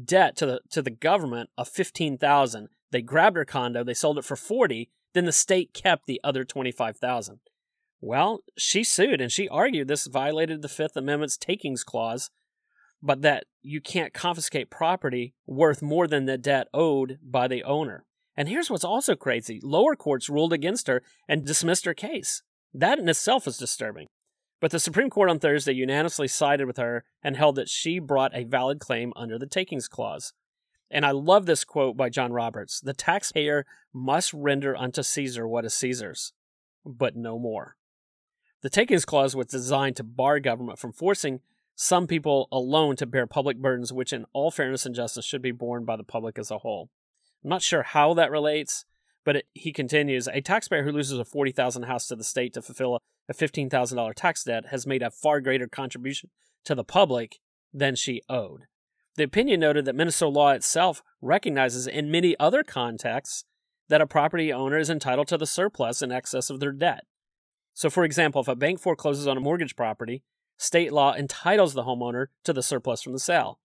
debt 0.03 0.36
to 0.38 0.46
the 0.46 0.60
to 0.72 0.82
the 0.82 0.89
government 0.89 1.51
of 1.58 1.68
15,000. 1.68 2.70
They 2.92 3.01
grabbed 3.01 3.38
her 3.38 3.46
condo, 3.46 3.84
they 3.84 3.94
sold 3.94 4.18
it 4.18 4.25
for 4.25 4.36
40, 4.36 4.89
then 5.13 5.25
the 5.25 5.32
state 5.32 5.74
kept 5.74 6.06
the 6.06 6.20
other 6.24 6.44
25,000. 6.44 7.39
Well, 8.01 8.39
she 8.58 8.84
sued 8.84 9.22
and 9.22 9.32
she 9.32 9.48
argued 9.48 9.88
this 9.88 10.08
violated 10.08 10.62
the 10.62 10.68
5th 10.68 10.96
Amendment's 10.96 11.38
takings 11.38 11.84
clause, 11.84 12.30
but 13.03 13.22
that 13.22 13.43
you 13.62 13.81
can't 13.81 14.13
confiscate 14.13 14.69
property 14.69 15.33
worth 15.45 15.81
more 15.81 16.07
than 16.07 16.25
the 16.25 16.38
debt 16.38 16.69
owed 16.74 17.19
by 17.22 17.50
the 17.50 17.63
owner. 17.63 18.05
And 18.38 18.48
here's 18.48 18.72
what's 18.72 18.86
also 18.86 19.15
crazy 19.15 19.60
lower 19.62 19.95
courts 19.95 20.29
ruled 20.29 20.53
against 20.53 20.88
her 20.88 21.03
and 21.27 21.45
dismissed 21.45 21.86
her 21.86 21.93
case. 21.93 22.41
That 22.74 22.98
in 22.98 23.10
itself 23.10 23.45
is 23.45 23.57
disturbing. 23.57 24.07
But 24.62 24.72
the 24.72 24.79
Supreme 24.79 25.10
Court 25.10 25.29
on 25.29 25.39
Thursday 25.39 25.74
unanimously 25.74 26.29
sided 26.29 26.65
with 26.65 26.77
her 26.77 27.03
and 27.22 27.36
held 27.36 27.55
that 27.57 27.67
she 27.67 28.00
brought 28.00 28.33
a 28.33 28.45
valid 28.45 28.79
claim 28.79 29.12
under 29.17 29.38
the 29.38 29.45
takings 29.45 29.89
clause. 29.89 30.31
And 30.89 31.05
I 31.05 31.12
love 31.12 31.45
this 31.45 31.65
quote 31.65 31.98
by 31.98 32.07
John 32.07 32.31
Roberts 32.31 32.79
The 32.79 32.93
taxpayer 32.93 33.65
must 33.91 34.33
render 34.33 34.77
unto 34.77 35.03
Caesar 35.03 35.45
what 35.45 35.65
is 35.65 35.74
Caesar's, 35.74 36.31
but 36.86 37.17
no 37.17 37.38
more. 37.38 37.75
The 38.62 38.69
takings 38.69 39.03
clause 39.03 39.36
was 39.36 39.48
designed 39.48 39.98
to 39.98 40.03
bar 40.03 40.39
government 40.39 40.79
from 40.79 40.93
forcing 40.93 41.41
some 41.75 42.08
people 42.08 42.48
alone 42.51 42.96
to 42.98 43.06
bear 43.06 43.25
public 43.25 43.58
burdens, 43.58 43.92
which, 43.92 44.13
in 44.13 44.25
all 44.34 44.51
fairness 44.51 44.86
and 44.86 44.96
justice, 44.96 45.25
should 45.25 45.42
be 45.42 45.51
borne 45.51 45.86
by 45.86 45.96
the 45.96 46.03
public 46.03 46.38
as 46.38 46.51
a 46.51 46.60
whole. 46.60 46.89
I'm 47.44 47.50
not 47.50 47.62
sure 47.62 47.84
how 47.84 48.13
that 48.13 48.32
relates, 48.32 48.86
but 49.25 49.38
it, 49.38 49.46
he 49.53 49.72
continues 49.74 50.27
A 50.27 50.42
taxpayer 50.42 50.84
who 50.84 50.92
loses 50.92 51.18
a 51.18 51.25
40000 51.25 51.84
house 51.84 52.08
to 52.08 52.15
the 52.15 52.24
state 52.24 52.53
to 52.53 52.62
fulfill 52.62 52.96
a, 52.96 53.00
a 53.30 53.34
$15,000 53.34 54.13
tax 54.15 54.44
debt 54.44 54.68
has 54.68 54.86
made 54.86 55.01
a 55.01 55.12
far 55.12 55.42
greater 55.42 55.68
contribution 55.68 56.30
to 56.65 56.75
the 56.75 56.84
public 56.84 57.39
than 57.74 57.96
she 57.96 58.22
owed. 58.30 58.62
The 59.15 59.24
opinion 59.24 59.60
noted 59.60 59.86
that 59.86 59.96
Minnesota 59.96 60.32
law 60.32 60.51
itself 60.51 61.03
recognizes 61.22 61.88
in 61.88 62.12
many 62.12 62.36
other 62.39 62.63
contexts 62.63 63.46
that 63.89 64.01
a 64.01 64.08
property 64.08 64.51
owner 64.51 64.77
is 64.77 64.89
entitled 64.89 65.27
to 65.27 65.38
the 65.38 65.46
surplus 65.46 66.01
in 66.01 66.12
excess 66.12 66.50
of 66.50 66.60
their 66.60 66.72
debt. 66.72 67.06
So, 67.74 67.89
for 67.89 68.03
example, 68.03 68.42
if 68.42 68.48
a 68.48 68.56
bank 68.56 68.80
forecloses 68.80 69.27
on 69.27 69.38
a 69.38 69.42
mortgage 69.42 69.75
property, 69.75 70.24
state 70.57 70.93
law 70.93 71.13
entitles 71.13 71.74
the 71.74 71.83
homeowner 71.83 72.27
to 72.43 72.53
the 72.53 72.63
surplus 72.63 73.01
from 73.01 73.13
the 73.13 73.19
sale. 73.19 73.60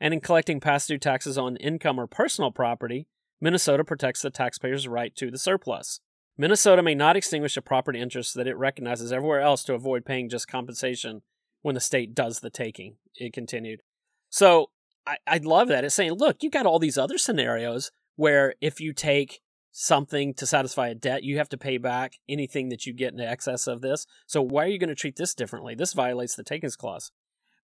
And 0.00 0.12
in 0.12 0.20
collecting 0.20 0.60
past 0.60 0.88
due 0.88 0.98
taxes 0.98 1.38
on 1.38 1.56
income 1.56 1.98
or 1.98 2.06
personal 2.06 2.50
property, 2.50 3.06
Minnesota 3.40 3.84
protects 3.84 4.22
the 4.22 4.30
taxpayer's 4.30 4.88
right 4.88 5.14
to 5.16 5.30
the 5.30 5.38
surplus. 5.38 6.00
Minnesota 6.36 6.82
may 6.82 6.94
not 6.94 7.16
extinguish 7.16 7.56
a 7.56 7.62
property 7.62 8.00
interest 8.00 8.34
that 8.34 8.46
it 8.46 8.56
recognizes 8.56 9.12
everywhere 9.12 9.40
else 9.40 9.62
to 9.64 9.74
avoid 9.74 10.04
paying 10.04 10.28
just 10.28 10.48
compensation 10.48 11.22
when 11.60 11.74
the 11.74 11.80
state 11.80 12.14
does 12.14 12.40
the 12.40 12.50
taking, 12.50 12.96
it 13.14 13.32
continued. 13.32 13.82
So 14.30 14.70
I, 15.06 15.16
I 15.26 15.38
love 15.38 15.68
that. 15.68 15.84
It's 15.84 15.94
saying, 15.94 16.14
look, 16.14 16.42
you 16.42 16.50
got 16.50 16.66
all 16.66 16.78
these 16.78 16.98
other 16.98 17.18
scenarios 17.18 17.92
where 18.16 18.54
if 18.60 18.80
you 18.80 18.92
take 18.92 19.40
something 19.72 20.34
to 20.34 20.46
satisfy 20.46 20.88
a 20.88 20.94
debt, 20.94 21.24
you 21.24 21.38
have 21.38 21.48
to 21.48 21.58
pay 21.58 21.78
back 21.78 22.18
anything 22.28 22.68
that 22.68 22.86
you 22.86 22.92
get 22.92 23.12
in 23.12 23.20
excess 23.20 23.66
of 23.66 23.80
this. 23.80 24.06
So 24.26 24.42
why 24.42 24.64
are 24.64 24.68
you 24.68 24.78
going 24.78 24.88
to 24.88 24.94
treat 24.94 25.16
this 25.16 25.34
differently? 25.34 25.74
This 25.74 25.94
violates 25.94 26.36
the 26.36 26.44
takings 26.44 26.76
clause. 26.76 27.10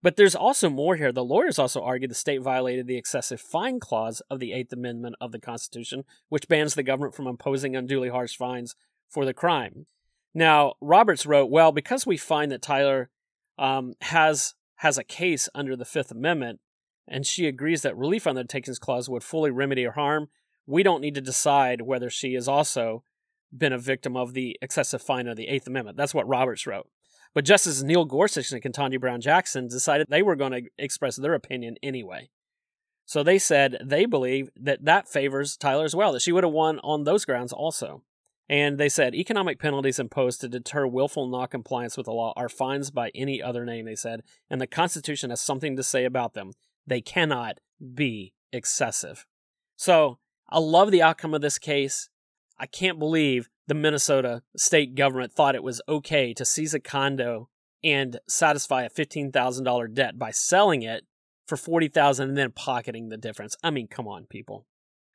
But 0.02 0.16
there's 0.16 0.36
also 0.36 0.70
more 0.70 0.96
here. 0.96 1.12
The 1.12 1.24
lawyers 1.24 1.60
also 1.60 1.82
argue 1.82 2.08
the 2.08 2.16
state 2.16 2.42
violated 2.42 2.88
the 2.88 2.98
excessive 2.98 3.42
fine 3.42 3.80
clause 3.80 4.22
of 4.30 4.40
the 4.40 4.54
Eighth 4.54 4.72
Amendment 4.72 5.16
of 5.20 5.32
the 5.32 5.40
Constitution, 5.40 6.04
which 6.30 6.48
bans 6.48 6.76
the 6.76 6.84
government 6.84 7.16
from 7.16 7.28
imposing 7.28 7.76
unduly 7.76 8.10
harsh 8.10 8.36
fines 8.36 8.76
for 9.10 9.26
the 9.26 9.34
crime. 9.34 9.88
Now, 10.34 10.76
Roberts 10.82 11.26
wrote, 11.26 11.50
"Well, 11.50 11.72
because 11.72 12.06
we 12.06 12.16
find 12.16 12.52
that 12.52 12.62
Tyler 12.62 13.10
um, 13.58 13.96
has 14.02 14.54
has 14.78 15.00
a 15.00 15.04
case 15.04 15.50
under 15.56 15.76
the 15.76 15.86
Fifth 15.86 16.12
Amendment, 16.12 16.60
and 17.08 17.26
she 17.26 17.48
agrees 17.48 17.82
that 17.82 17.98
relief 17.98 18.28
under 18.28 18.44
the 18.44 18.48
takings 18.48 18.78
clause 18.78 19.10
would 19.10 19.24
fully 19.24 19.50
remedy 19.50 19.84
her 19.84 19.92
harm. 19.92 20.30
We 20.68 20.84
don't 20.84 21.02
need 21.02 21.16
to 21.16 21.22
decide 21.22 21.82
whether 21.82 22.10
she 22.10 22.34
has 22.36 22.48
also 22.48 23.04
been 23.56 23.74
a 23.74 23.80
victim 23.80 24.16
of 24.16 24.34
the 24.34 24.58
excessive 24.62 25.02
fine 25.02 25.28
of 25.28 25.38
the 25.38 25.48
Eighth 25.48 25.66
Amendment. 25.66 25.98
That's 25.98 26.14
what 26.14 26.28
Roberts 26.28 26.68
wrote. 26.68 26.88
But 27.34 27.46
Justices 27.46 27.84
Neil 27.84 28.06
Gorsuch 28.06 28.52
and 28.52 28.62
Ketanji 28.62 29.00
Brown 29.00 29.22
Jackson 29.22 29.68
decided 29.68 30.08
they 30.10 30.22
were 30.22 30.36
going 30.36 30.52
to 30.52 30.70
express 30.78 31.16
their 31.16 31.34
opinion 31.34 31.78
anyway. 31.82 32.30
So 33.06 33.24
they 33.24 33.40
said 33.40 33.78
they 33.84 34.06
believe 34.06 34.50
that 34.58 34.84
that 34.84 35.08
favors 35.08 35.56
Tyler 35.56 35.86
as 35.86 35.96
well, 35.96 36.12
that 36.12 36.22
she 36.22 36.34
would 36.34 36.44
have 36.44 36.52
won 36.52 36.80
on 36.80 37.04
those 37.04 37.24
grounds 37.24 37.54
also. 37.54 38.04
And 38.50 38.78
they 38.78 38.90
said 38.90 39.16
economic 39.16 39.60
penalties 39.60 40.00
imposed 40.00 40.42
to 40.42 40.50
deter 40.50 40.88
willful 40.88 41.28
noncompliance 41.28 41.96
with 41.96 42.06
the 42.06 42.14
law 42.14 42.34
are 42.36 42.50
fines 42.50 42.92
by 42.92 43.12
any 43.14 43.42
other 43.42 43.66
name, 43.66 43.86
they 43.86 43.96
said, 43.96 44.24
and 44.50 44.60
the 44.60 44.68
Constitution 44.68 45.30
has 45.30 45.42
something 45.42 45.76
to 45.76 45.84
say 45.84 46.06
about 46.06 46.34
them 46.34 46.52
they 46.86 47.02
cannot 47.02 47.60
be 47.94 48.34
excessive. 48.54 49.26
So 49.76 50.20
I 50.50 50.60
love 50.60 50.92
the 50.92 51.02
outcome 51.02 51.34
of 51.34 51.42
this 51.42 51.60
case. 51.60 52.10
I 52.58 52.66
can't 52.66 53.00
believe 53.00 53.50
the 53.68 53.74
Minnesota 53.74 54.44
state 54.56 54.96
government 54.96 55.34
thought 55.34 55.56
it 55.56 55.64
was 55.64 55.82
okay 55.88 56.34
to 56.34 56.46
seize 56.46 56.74
a 56.74 56.80
condo 56.80 57.50
and 57.84 58.20
satisfy 58.28 58.84
a 58.84 58.90
$15,000 58.90 59.94
debt 59.94 60.18
by 60.18 60.32
selling 60.32 60.82
it 60.82 61.06
for 61.46 61.58
40,000 61.58 62.30
and 62.30 62.38
then 62.38 62.52
pocketing 62.52 63.10
the 63.10 63.18
difference. 63.18 63.56
I 63.64 63.70
mean, 63.70 63.88
come 63.88 64.08
on, 64.08 64.26
people. 64.26 64.66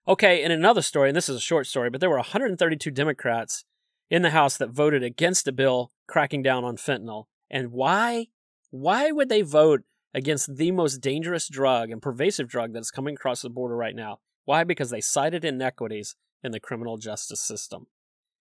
Okay, 0.07 0.43
in 0.43 0.51
another 0.51 0.83
story, 0.83 1.09
and 1.09 1.17
this 1.17 1.29
is 1.29 1.37
a 1.37 1.41
short 1.41 1.67
story, 1.67 1.91
but 1.91 2.01
there 2.01 2.11
were 2.11 2.17
132 2.17 2.91
Democrats 2.91 3.65
in 4.11 4.23
the 4.23 4.31
House 4.31 4.57
that 4.59 4.71
voted 4.71 5.03
against 5.03 5.49
a 5.49 5.53
bill 5.53 5.91
cracking 6.07 6.43
down 6.43 6.65
on 6.65 6.77
fentanyl. 6.77 7.25
And 7.51 7.73
why? 7.73 8.29
Why 8.71 9.11
would 9.11 9.29
they 9.29 9.43
vote 9.43 9.83
against 10.15 10.57
the 10.57 10.71
most 10.71 10.99
dangerous 10.99 11.49
drug 11.49 11.91
and 11.91 12.03
pervasive 12.03 12.49
drug 12.49 12.73
that's 12.73 12.91
coming 12.91 13.15
across 13.15 13.43
the 13.43 13.51
border 13.51 13.77
right 13.77 13.97
now. 13.97 14.19
Why? 14.45 14.65
Because 14.65 14.91
they 14.91 15.01
cited 15.01 15.45
inequities 15.45 16.17
in 16.43 16.53
the 16.53 16.61
criminal 16.61 16.97
justice 16.97 17.41
system. 17.41 17.87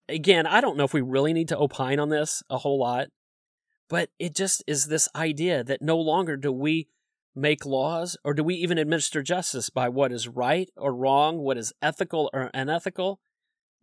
Again, 0.09 0.47
I 0.47 0.61
don't 0.61 0.77
know 0.77 0.83
if 0.83 0.93
we 0.93 1.01
really 1.01 1.33
need 1.33 1.47
to 1.49 1.57
opine 1.57 1.99
on 1.99 2.09
this 2.09 2.43
a 2.49 2.59
whole 2.59 2.79
lot, 2.79 3.07
but 3.87 4.09
it 4.19 4.35
just 4.35 4.63
is 4.67 4.87
this 4.87 5.07
idea 5.15 5.63
that 5.63 5.81
no 5.81 5.97
longer 5.97 6.35
do 6.35 6.51
we 6.51 6.87
make 7.35 7.65
laws 7.65 8.17
or 8.23 8.33
do 8.33 8.43
we 8.43 8.55
even 8.55 8.77
administer 8.77 9.21
justice 9.21 9.69
by 9.69 9.87
what 9.87 10.11
is 10.11 10.27
right 10.27 10.69
or 10.75 10.93
wrong, 10.93 11.39
what 11.39 11.57
is 11.57 11.73
ethical 11.81 12.29
or 12.33 12.49
unethical. 12.53 13.19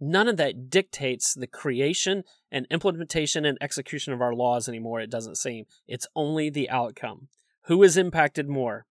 None 0.00 0.28
of 0.28 0.37
that 0.37 0.70
dictates 0.70 1.34
the 1.34 1.46
creation 1.46 2.25
and 2.52 2.66
implementation 2.70 3.44
and 3.44 3.58
execution 3.60 4.12
of 4.12 4.20
our 4.20 4.34
laws 4.34 4.68
anymore, 4.68 5.00
it 5.00 5.10
doesn't 5.10 5.38
seem. 5.38 5.64
It's 5.87 6.06
only 6.14 6.50
the 6.50 6.70
outcome 6.70 7.28
who 7.62 7.82
is 7.82 7.96
impacted 7.96 8.48
more. 8.48 8.87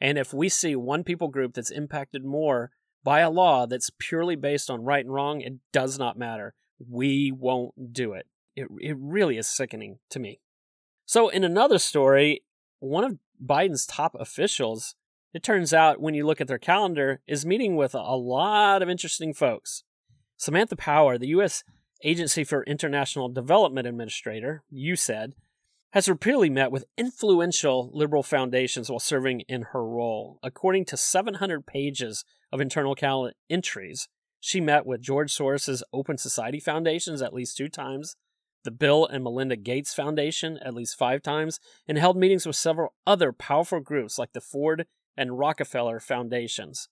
And 0.00 0.18
if 0.18 0.34
we 0.34 0.48
see 0.48 0.76
one 0.76 1.04
people 1.04 1.28
group 1.28 1.54
that's 1.54 1.70
impacted 1.70 2.24
more 2.24 2.70
by 3.02 3.20
a 3.20 3.30
law 3.30 3.66
that's 3.66 3.90
purely 3.98 4.36
based 4.36 4.68
on 4.68 4.84
right 4.84 5.04
and 5.04 5.14
wrong, 5.14 5.40
it 5.40 5.54
does 5.72 5.98
not 5.98 6.18
matter. 6.18 6.54
We 6.78 7.32
won't 7.32 7.92
do 7.92 8.12
it. 8.12 8.26
It, 8.54 8.68
it 8.80 8.96
really 8.98 9.38
is 9.38 9.46
sickening 9.46 9.98
to 10.10 10.18
me. 10.18 10.40
So, 11.04 11.28
in 11.28 11.44
another 11.44 11.78
story, 11.78 12.42
one 12.80 13.04
of 13.04 13.18
Biden's 13.44 13.86
top 13.86 14.16
officials, 14.18 14.96
it 15.32 15.42
turns 15.42 15.72
out 15.72 16.00
when 16.00 16.14
you 16.14 16.26
look 16.26 16.40
at 16.40 16.48
their 16.48 16.58
calendar, 16.58 17.20
is 17.26 17.46
meeting 17.46 17.76
with 17.76 17.94
a 17.94 18.16
lot 18.16 18.82
of 18.82 18.88
interesting 18.88 19.32
folks. 19.32 19.84
Samantha 20.36 20.76
Power, 20.76 21.16
the 21.16 21.28
U.S. 21.28 21.62
Agency 22.02 22.44
for 22.44 22.64
International 22.64 23.28
Development 23.28 23.86
Administrator, 23.86 24.62
USAID, 24.74 25.32
has 25.92 26.08
repeatedly 26.08 26.50
met 26.50 26.70
with 26.70 26.84
influential 26.98 27.90
liberal 27.92 28.22
foundations 28.22 28.90
while 28.90 28.98
serving 28.98 29.40
in 29.48 29.62
her 29.72 29.84
role. 29.84 30.38
According 30.42 30.84
to 30.86 30.96
700 30.96 31.66
pages 31.66 32.24
of 32.52 32.60
internal 32.60 32.94
calendar 32.94 33.34
entries, 33.48 34.08
she 34.40 34.60
met 34.60 34.86
with 34.86 35.00
George 35.00 35.32
Soros' 35.32 35.82
Open 35.92 36.18
Society 36.18 36.60
Foundations 36.60 37.22
at 37.22 37.34
least 37.34 37.56
two 37.56 37.68
times, 37.68 38.16
the 38.64 38.70
Bill 38.70 39.06
and 39.06 39.24
Melinda 39.24 39.56
Gates 39.56 39.94
Foundation 39.94 40.58
at 40.58 40.74
least 40.74 40.98
five 40.98 41.22
times, 41.22 41.60
and 41.88 41.98
held 41.98 42.16
meetings 42.16 42.46
with 42.46 42.56
several 42.56 42.94
other 43.06 43.32
powerful 43.32 43.80
groups 43.80 44.18
like 44.18 44.32
the 44.32 44.40
Ford 44.40 44.86
and 45.16 45.38
Rockefeller 45.38 46.00
Foundations. 46.00 46.88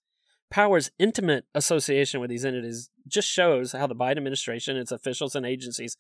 Power's 0.51 0.91
intimate 0.99 1.47
association 1.55 2.21
with 2.21 2.31
these 2.31 2.45
entities 2.45 2.91
just 3.09 3.29
shows 3.29 3.73
how 3.73 3.87
the 3.87 3.95
Biden 3.95 4.19
administration, 4.19 4.77
its 4.77 4.93
officials, 4.93 5.35
and 5.35 5.45
agencies 5.45 5.97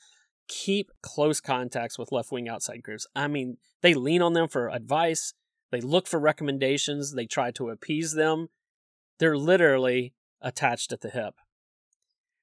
keep 0.48 0.90
close 1.02 1.40
contacts 1.40 1.98
with 1.98 2.12
left 2.12 2.32
wing 2.32 2.48
outside 2.48 2.82
groups. 2.82 3.06
I 3.14 3.28
mean, 3.28 3.56
they 3.82 3.94
lean 3.94 4.22
on 4.22 4.32
them 4.32 4.48
for 4.48 4.68
advice, 4.68 5.34
they 5.70 5.80
look 5.80 6.06
for 6.06 6.20
recommendations, 6.20 7.14
they 7.14 7.26
try 7.26 7.50
to 7.52 7.70
appease 7.70 8.14
them. 8.14 8.48
They're 9.18 9.36
literally 9.36 10.14
attached 10.40 10.92
at 10.92 11.00
the 11.00 11.10
hip. 11.10 11.34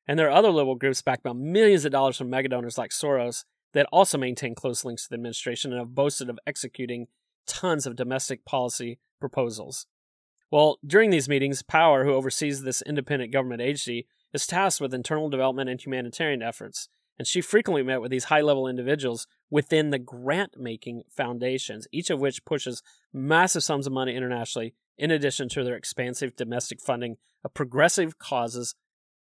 And 0.08 0.18
there 0.18 0.28
are 0.28 0.38
other 0.38 0.52
liberal 0.52 0.76
groups 0.76 1.02
backed 1.02 1.24
by 1.24 1.34
millions 1.34 1.86
of 1.86 1.92
dollars 1.92 2.18
from 2.18 2.30
mega 2.30 2.50
donors 2.50 2.78
like 2.78 2.92
Soros 2.92 3.46
that 3.74 3.88
also 3.92 4.18
maintain 4.18 4.56
close 4.56 4.84
links 4.84 5.04
to 5.04 5.10
the 5.10 5.16
administration 5.16 5.72
and 5.72 5.80
have 5.80 5.96
boasted 5.96 6.30
of 6.30 6.40
executing 6.46 7.08
tons 7.48 7.86
of 7.86 7.96
domestic 7.96 8.44
policy 8.46 9.00
proposals. 9.20 9.86
Well, 10.52 10.80
during 10.86 11.12
these 11.12 11.30
meetings, 11.30 11.64
Power, 11.64 12.04
who 12.04 12.14
oversees 12.14 12.64
this 12.64 12.82
independent 12.82 13.32
government 13.32 13.62
agency, 13.62 14.08
is 14.34 14.46
tasked 14.46 14.82
with 14.82 14.94
internal 14.94 15.30
development 15.30 15.70
and 15.70 15.80
humanitarian 15.80 16.42
efforts, 16.42 16.90
and 17.18 17.28
she 17.28 17.42
frequently 17.42 17.84
met 17.84 18.02
with 18.02 18.12
these 18.12 18.26
high 18.26 18.42
level 18.42 18.68
individuals 18.68 19.28
within 19.50 19.90
the 19.90 20.00
grant 20.00 20.56
making 20.58 21.04
foundations, 21.10 21.88
each 21.92 22.10
of 22.10 22.20
which 22.20 22.46
pushes 22.46 22.82
massive 23.14 23.64
sums 23.64 23.86
of 23.86 23.94
money 23.94 24.16
internationally, 24.16 24.74
in 24.98 25.12
addition 25.12 25.50
to 25.50 25.64
their 25.64 25.76
expansive 25.76 26.36
domestic 26.36 26.82
funding 26.82 27.18
of 27.44 27.54
progressive 27.54 28.18
causes 28.18 28.76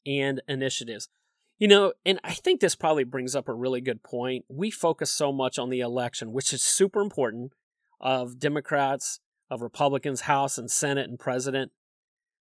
and 0.05 0.41
initiatives. 0.47 1.09
You 1.57 1.67
know, 1.67 1.93
and 2.05 2.19
I 2.23 2.33
think 2.33 2.61
this 2.61 2.75
probably 2.75 3.03
brings 3.03 3.35
up 3.35 3.49
a 3.49 3.53
really 3.53 3.81
good 3.81 4.01
point. 4.01 4.45
We 4.47 4.71
focus 4.71 5.11
so 5.11 5.31
much 5.31 5.59
on 5.59 5.69
the 5.69 5.81
election, 5.81 6.31
which 6.31 6.53
is 6.53 6.61
super 6.61 7.01
important, 7.01 7.53
of 7.99 8.39
Democrats, 8.39 9.19
of 9.49 9.61
Republicans, 9.61 10.21
House 10.21 10.57
and 10.57 10.71
Senate 10.71 11.09
and 11.09 11.19
President. 11.19 11.71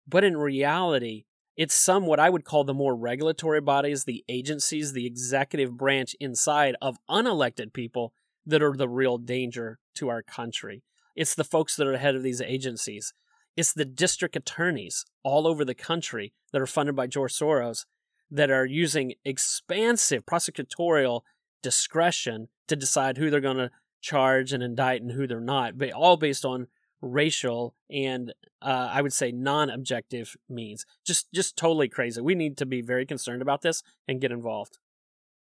But 0.06 0.24
in 0.24 0.36
reality, 0.36 1.24
it's 1.56 1.74
some 1.74 2.06
what 2.06 2.20
I 2.20 2.30
would 2.30 2.44
call 2.44 2.64
the 2.64 2.74
more 2.74 2.94
regulatory 2.94 3.60
bodies, 3.60 4.04
the 4.04 4.24
agencies, 4.28 4.92
the 4.92 5.06
executive 5.06 5.76
branch 5.76 6.14
inside 6.20 6.76
of 6.82 6.98
unelected 7.08 7.72
people 7.72 8.12
that 8.44 8.62
are 8.62 8.76
the 8.76 8.88
real 8.88 9.18
danger 9.18 9.78
to 9.96 10.08
our 10.08 10.22
country. 10.22 10.82
It's 11.14 11.34
the 11.34 11.44
folks 11.44 11.76
that 11.76 11.86
are 11.86 11.94
ahead 11.94 12.14
of 12.14 12.22
these 12.22 12.42
agencies. 12.42 13.14
It's 13.56 13.72
the 13.72 13.86
district 13.86 14.36
attorneys 14.36 15.06
all 15.22 15.46
over 15.46 15.64
the 15.64 15.74
country 15.74 16.34
that 16.52 16.60
are 16.60 16.66
funded 16.66 16.94
by 16.94 17.06
George 17.06 17.32
Soros 17.32 17.86
that 18.30 18.50
are 18.50 18.66
using 18.66 19.14
expansive 19.24 20.26
prosecutorial 20.26 21.22
discretion 21.62 22.48
to 22.68 22.76
decide 22.76 23.16
who 23.16 23.30
they're 23.30 23.40
going 23.40 23.56
to 23.56 23.70
charge 24.02 24.52
and 24.52 24.62
indict 24.62 25.00
and 25.00 25.12
who 25.12 25.26
they're 25.26 25.40
not, 25.40 25.78
but 25.78 25.92
all 25.92 26.18
based 26.18 26.44
on 26.44 26.66
racial 27.00 27.74
and 27.90 28.32
uh, 28.62 28.90
I 28.92 29.02
would 29.02 29.12
say 29.12 29.32
non-objective 29.32 30.36
means. 30.48 30.86
Just 31.04 31.32
just 31.32 31.56
totally 31.56 31.88
crazy. 31.88 32.20
We 32.20 32.34
need 32.34 32.56
to 32.58 32.66
be 32.66 32.80
very 32.80 33.06
concerned 33.06 33.42
about 33.42 33.62
this 33.62 33.82
and 34.08 34.20
get 34.20 34.32
involved. 34.32 34.78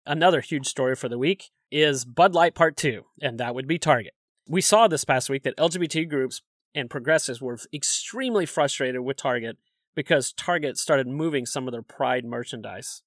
Another 0.05 0.41
huge 0.41 0.67
story 0.67 0.95
for 0.95 1.09
the 1.09 1.19
week 1.19 1.51
is 1.71 2.05
Bud 2.05 2.33
Light 2.33 2.55
Part 2.55 2.75
2, 2.75 3.03
and 3.21 3.39
that 3.39 3.53
would 3.53 3.67
be 3.67 3.77
Target. 3.77 4.13
We 4.47 4.61
saw 4.61 4.87
this 4.87 5.05
past 5.05 5.29
week 5.29 5.43
that 5.43 5.55
LGBT 5.57 6.09
groups 6.09 6.41
and 6.73 6.89
progressives 6.89 7.41
were 7.41 7.59
extremely 7.73 8.45
frustrated 8.45 9.01
with 9.01 9.17
Target 9.17 9.57
because 9.95 10.33
Target 10.33 10.77
started 10.77 11.07
moving 11.07 11.45
some 11.45 11.67
of 11.67 11.71
their 11.71 11.81
Pride 11.81 12.25
merchandise. 12.25 13.03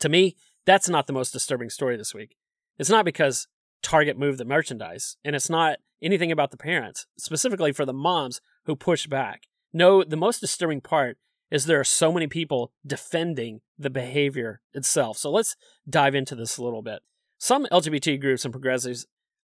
To 0.00 0.08
me, 0.08 0.36
that's 0.64 0.88
not 0.88 1.06
the 1.06 1.12
most 1.12 1.32
disturbing 1.32 1.70
story 1.70 1.96
this 1.96 2.14
week. 2.14 2.36
It's 2.78 2.90
not 2.90 3.04
because 3.04 3.48
Target 3.82 4.18
moved 4.18 4.38
the 4.38 4.44
merchandise, 4.44 5.16
and 5.24 5.34
it's 5.34 5.50
not 5.50 5.78
anything 6.02 6.32
about 6.32 6.50
the 6.50 6.56
parents, 6.56 7.06
specifically 7.18 7.72
for 7.72 7.84
the 7.84 7.92
moms 7.92 8.40
who 8.64 8.76
push 8.76 9.06
back. 9.06 9.42
No, 9.72 10.04
the 10.04 10.16
most 10.16 10.40
disturbing 10.40 10.80
part 10.80 11.18
is 11.50 11.66
there 11.66 11.80
are 11.80 11.84
so 11.84 12.12
many 12.12 12.26
people 12.26 12.72
defending 12.86 13.60
the 13.78 13.90
behavior 13.90 14.60
itself. 14.72 15.18
So 15.18 15.30
let's 15.30 15.56
dive 15.88 16.14
into 16.14 16.34
this 16.34 16.56
a 16.56 16.64
little 16.64 16.82
bit. 16.82 17.00
Some 17.38 17.66
LGBT 17.70 18.20
groups 18.20 18.44
and 18.44 18.52
progressives 18.52 19.06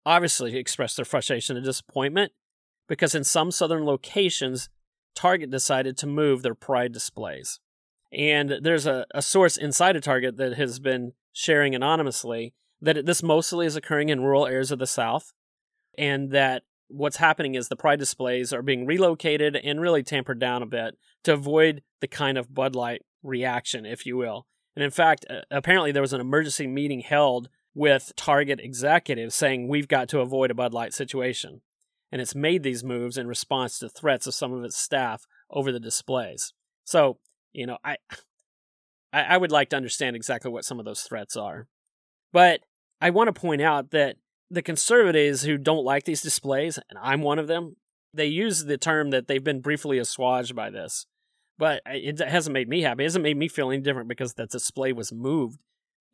obviously 0.07 0.57
expressed 0.57 0.97
their 0.97 1.05
frustration 1.05 1.57
and 1.57 1.65
disappointment 1.65 2.33
because 2.89 3.15
in 3.15 3.25
some 3.25 3.51
southern 3.51 3.85
locations, 3.85 4.69
Target 5.15 5.51
decided 5.51 5.99
to 5.99 6.07
move 6.07 6.43
their 6.43 6.55
pride 6.55 6.93
displays. 6.93 7.61
And 8.13 8.59
there's 8.63 8.87
a, 8.87 9.07
a 9.15 9.23
source 9.23 9.57
inside 9.57 9.97
of 9.97 10.03
Target 10.03 10.37
that 10.39 10.57
has 10.57 10.79
been 10.79 11.13
sharing 11.33 11.75
anonymously 11.75 12.55
that 12.81 13.07
this 13.07 13.23
mostly 13.23 13.67
is 13.67 13.77
occurring 13.77 14.09
in 14.09 14.23
rural 14.23 14.47
areas 14.47 14.71
of 14.71 14.79
the 14.79 14.87
South, 14.87 15.33
and 15.99 16.31
that 16.31 16.63
what's 16.89 17.19
happening 17.19 17.55
is 17.55 17.69
the 17.69 17.77
pride 17.77 17.99
displays 17.99 18.53
are 18.53 18.63
being 18.63 18.87
relocated 18.87 19.57
and 19.57 19.81
really 19.81 20.03
tampered 20.03 20.39
down 20.39 20.63
a 20.63 20.67
bit 20.67 20.97
to 21.25 21.33
avoid 21.33 21.83
the 22.01 22.09
kind 22.09 22.37
of 22.37 22.53
Bud 22.53 22.75
Light 22.75 23.03
reaction, 23.23 23.87
if 23.87 24.07
you 24.07 24.17
will. 24.17 24.47
And 24.75 24.85
in 24.85 24.91
fact, 24.91 25.25
apparently 25.51 25.93
there 25.93 26.03
was 26.03 26.13
an 26.13 26.21
emergency 26.21 26.67
meeting 26.67 27.01
held 27.01 27.49
with 27.75 28.13
Target 28.17 28.61
executives 28.61 29.35
saying 29.35 29.69
we've 29.69 29.89
got 29.89 30.09
to 30.09 30.21
avoid 30.21 30.51
a 30.51 30.55
Bud 30.55 30.73
Light 30.73 30.93
situation 30.93 31.61
and 32.13 32.21
it's 32.21 32.35
made 32.35 32.63
these 32.63 32.85
moves 32.85 33.17
in 33.17 33.27
response 33.27 33.79
to 33.79 33.89
threats 33.89 34.27
of 34.27 34.35
some 34.35 34.53
of 34.53 34.65
its 34.65 34.77
staff 34.77 35.27
over 35.51 35.71
the 35.71 35.81
displays. 35.81 36.53
So, 36.85 37.19
you 37.53 37.67
know, 37.67 37.79
I 37.85 37.97
I 39.13 39.37
would 39.37 39.53
like 39.53 39.71
to 39.71 39.77
understand 39.77 40.17
exactly 40.17 40.51
what 40.51 40.65
some 40.65 40.79
of 40.79 40.85
those 40.85 41.03
threats 41.03 41.37
are. 41.37 41.67
But 42.33 42.61
I 43.01 43.11
want 43.11 43.35
to 43.35 43.41
point 43.41 43.63
out 43.63 43.91
that 43.91 44.17
the 44.51 44.63
conservatives 44.63 45.43
who 45.43 45.57
don't 45.57 45.85
like 45.85 46.05
these 46.05 46.23
displays, 46.23 46.79
and 46.89 46.99
I'm 47.01 47.23
one 47.23 47.39
of 47.39 47.47
them, 47.47 47.77
they 48.13 48.27
use 48.27 48.65
the 48.65 48.77
term 48.77 49.11
that 49.11 49.29
they've 49.29 49.43
been 49.43 49.61
briefly 49.61 49.99
assuaged 49.99 50.55
by 50.55 50.71
this. 50.71 51.07
But 51.59 51.83
it 51.87 52.19
hasn't 52.19 52.55
made 52.55 52.69
me 52.69 52.83
happy. 52.83 53.05
It 53.05 53.07
hasn't 53.07 53.23
made 53.23 53.37
me 53.37 53.47
feel 53.47 53.71
any 53.71 53.81
different 53.81 54.09
because 54.09 54.35
the 54.35 54.47
display 54.47 54.93
was 54.93 55.13
moved. 55.13 55.61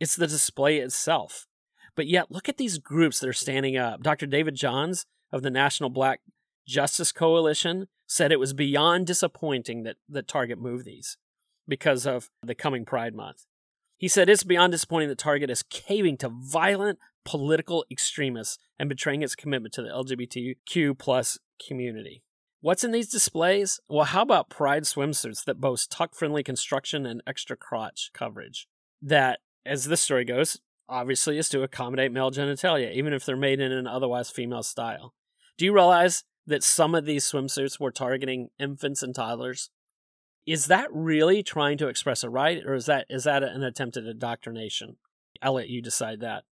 It's 0.01 0.17
the 0.17 0.27
display 0.27 0.79
itself. 0.79 1.47
But 1.95 2.09
yet, 2.09 2.31
look 2.31 2.49
at 2.49 2.59
these 2.59 2.79
groups 2.79 3.21
that 3.21 3.29
are 3.29 3.33
standing 3.33 3.77
up. 3.77 4.03
Dr. 4.03 4.27
David 4.27 4.55
Johns 4.55 5.07
of 5.33 5.43
the 5.43 5.51
National 5.51 5.89
Black 5.89 6.21
Justice 6.67 7.13
Coalition 7.13 7.87
said 8.07 8.33
it 8.33 8.41
was 8.41 8.53
beyond 8.53 9.07
disappointing 9.07 9.85
that, 9.85 9.97
that 10.09 10.29
Target 10.29 10.59
moved 10.59 10.85
these 10.85 11.17
because 11.67 12.07
of 12.07 12.29
the 12.43 12.55
coming 12.55 12.85
Pride 12.85 13.15
Month. 13.15 13.47
He 13.97 14.09
said 14.09 14.29
it's 14.29 14.45
beyond 14.45 14.73
disappointing 14.73 15.09
that 15.09 15.19
Target 15.19 15.51
is 15.51 15.63
caving 15.63 16.19
to 16.19 16.29
violent 16.29 16.99
political 17.25 17.85
extremists 17.91 18.59
and 18.79 18.89
betraying 18.89 19.23
its 19.23 19.35
commitment 19.35 19.75
to 19.75 19.83
the 19.83 19.89
LGBTQ 19.89 20.99
plus 20.99 21.39
community. 21.67 22.23
What's 22.61 22.85
in 22.85 22.93
these 22.93 23.09
displays? 23.09 23.81
Well, 23.89 24.05
how 24.05 24.23
about 24.23 24.51
pride 24.51 24.85
swimsuits 24.85 25.45
that 25.45 25.61
boast 25.61 25.91
tuck-friendly 25.91 26.43
construction 26.43 27.07
and 27.07 27.23
extra 27.27 27.57
crotch 27.57 28.11
coverage? 28.13 28.67
That, 29.01 29.41
as 29.65 29.85
this 29.85 30.01
story 30.01 30.25
goes, 30.25 30.61
obviously 30.89 31.39
is 31.39 31.49
to 31.51 31.63
accommodate 31.63 32.13
male 32.13 32.31
genitalia, 32.31 32.93
even 32.93 33.13
if 33.13 33.25
they're 33.25 33.37
made 33.37 33.61
in 33.61 33.73
an 33.73 33.87
otherwise 33.87 34.31
female 34.31 34.63
style. 34.63 35.15
Do 35.59 35.65
you 35.65 35.73
realize 35.73 36.25
that 36.47 36.63
some 36.63 36.95
of 36.95 37.07
these 37.07 37.31
swimsuits 37.31 37.81
were 37.81 37.91
targeting 37.91 38.49
infants 38.59 39.03
and 39.03 39.15
toddlers? 39.15 39.71
Is 40.47 40.67
that 40.67 40.89
really 40.93 41.43
trying 41.43 41.77
to 41.79 41.89
express 41.89 42.23
a 42.23 42.31
right, 42.31 42.63
or 42.65 42.75
is 42.75 42.87
that 42.87 43.07
is 43.11 43.25
that 43.25 43.43
an 43.43 43.63
attempt 43.63 43.97
at 43.97 44.05
indoctrination? 44.05 44.97
I'll 45.43 45.55
let 45.55 45.69
you 45.69 45.83
decide 45.83 46.21
that. 46.21 46.45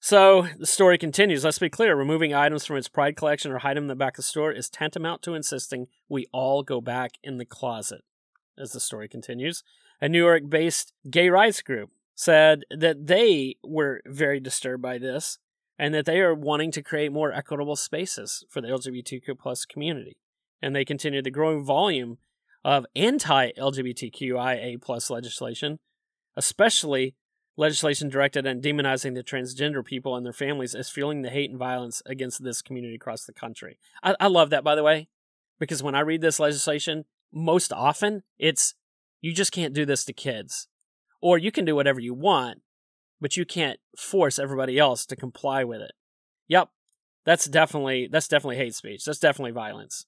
So 0.00 0.48
the 0.58 0.66
story 0.66 0.98
continues. 0.98 1.44
Let's 1.44 1.58
be 1.58 1.68
clear: 1.68 1.94
removing 1.94 2.32
items 2.32 2.64
from 2.64 2.76
its 2.76 2.88
Pride 2.88 3.16
collection 3.16 3.52
or 3.52 3.58
hiding 3.58 3.82
them 3.82 3.84
in 3.84 3.88
the 3.88 3.96
back 3.96 4.14
of 4.14 4.16
the 4.16 4.22
store 4.22 4.52
is 4.52 4.70
tantamount 4.70 5.22
to 5.22 5.34
insisting 5.34 5.88
we 6.08 6.26
all 6.32 6.62
go 6.62 6.80
back 6.80 7.12
in 7.22 7.36
the 7.36 7.44
closet. 7.44 8.02
As 8.56 8.72
the 8.72 8.80
story 8.80 9.08
continues, 9.08 9.62
a 10.00 10.08
New 10.08 10.24
York-based 10.24 10.92
gay 11.10 11.28
rights 11.28 11.60
group 11.60 11.90
said 12.14 12.62
that 12.70 13.08
they 13.08 13.56
were 13.64 14.00
very 14.06 14.40
disturbed 14.40 14.82
by 14.82 14.96
this 14.96 15.38
and 15.78 15.92
that 15.92 16.06
they 16.06 16.20
are 16.20 16.34
wanting 16.34 16.70
to 16.70 16.82
create 16.82 17.12
more 17.12 17.32
equitable 17.32 17.76
spaces 17.76 18.44
for 18.48 18.60
the 18.60 18.68
LGBTQ 18.68 19.36
plus 19.38 19.64
community. 19.64 20.16
And 20.62 20.74
they 20.74 20.84
continue 20.84 21.20
the 21.20 21.30
growing 21.30 21.64
volume 21.64 22.18
of 22.64 22.86
anti-LGBTQIA 22.96 24.80
plus 24.80 25.10
legislation, 25.10 25.78
especially 26.36 27.14
legislation 27.56 28.08
directed 28.08 28.46
at 28.46 28.60
demonizing 28.60 29.14
the 29.14 29.22
transgender 29.22 29.84
people 29.84 30.16
and 30.16 30.24
their 30.26 30.32
families 30.32 30.74
is 30.74 30.88
fueling 30.88 31.22
the 31.22 31.30
hate 31.30 31.50
and 31.50 31.58
violence 31.58 32.02
against 32.06 32.42
this 32.42 32.62
community 32.62 32.94
across 32.94 33.24
the 33.24 33.32
country. 33.32 33.78
I, 34.02 34.16
I 34.18 34.26
love 34.26 34.50
that, 34.50 34.64
by 34.64 34.74
the 34.74 34.82
way, 34.82 35.08
because 35.58 35.82
when 35.82 35.94
I 35.94 36.00
read 36.00 36.20
this 36.20 36.40
legislation, 36.40 37.04
most 37.32 37.72
often 37.72 38.22
it's 38.38 38.74
you 39.20 39.32
just 39.32 39.52
can't 39.52 39.74
do 39.74 39.86
this 39.86 40.04
to 40.04 40.12
kids. 40.12 40.68
Or 41.20 41.38
you 41.38 41.50
can 41.50 41.64
do 41.64 41.74
whatever 41.74 42.00
you 42.00 42.12
want, 42.12 42.60
but 43.20 43.36
you 43.36 43.46
can't 43.46 43.80
force 43.96 44.38
everybody 44.38 44.78
else 44.78 45.06
to 45.06 45.16
comply 45.16 45.64
with 45.64 45.80
it. 45.80 45.92
Yep. 46.48 46.68
That's 47.24 47.46
definitely 47.46 48.08
that's 48.10 48.28
definitely 48.28 48.56
hate 48.56 48.74
speech. 48.74 49.04
That's 49.04 49.18
definitely 49.18 49.52
violence. 49.52 50.04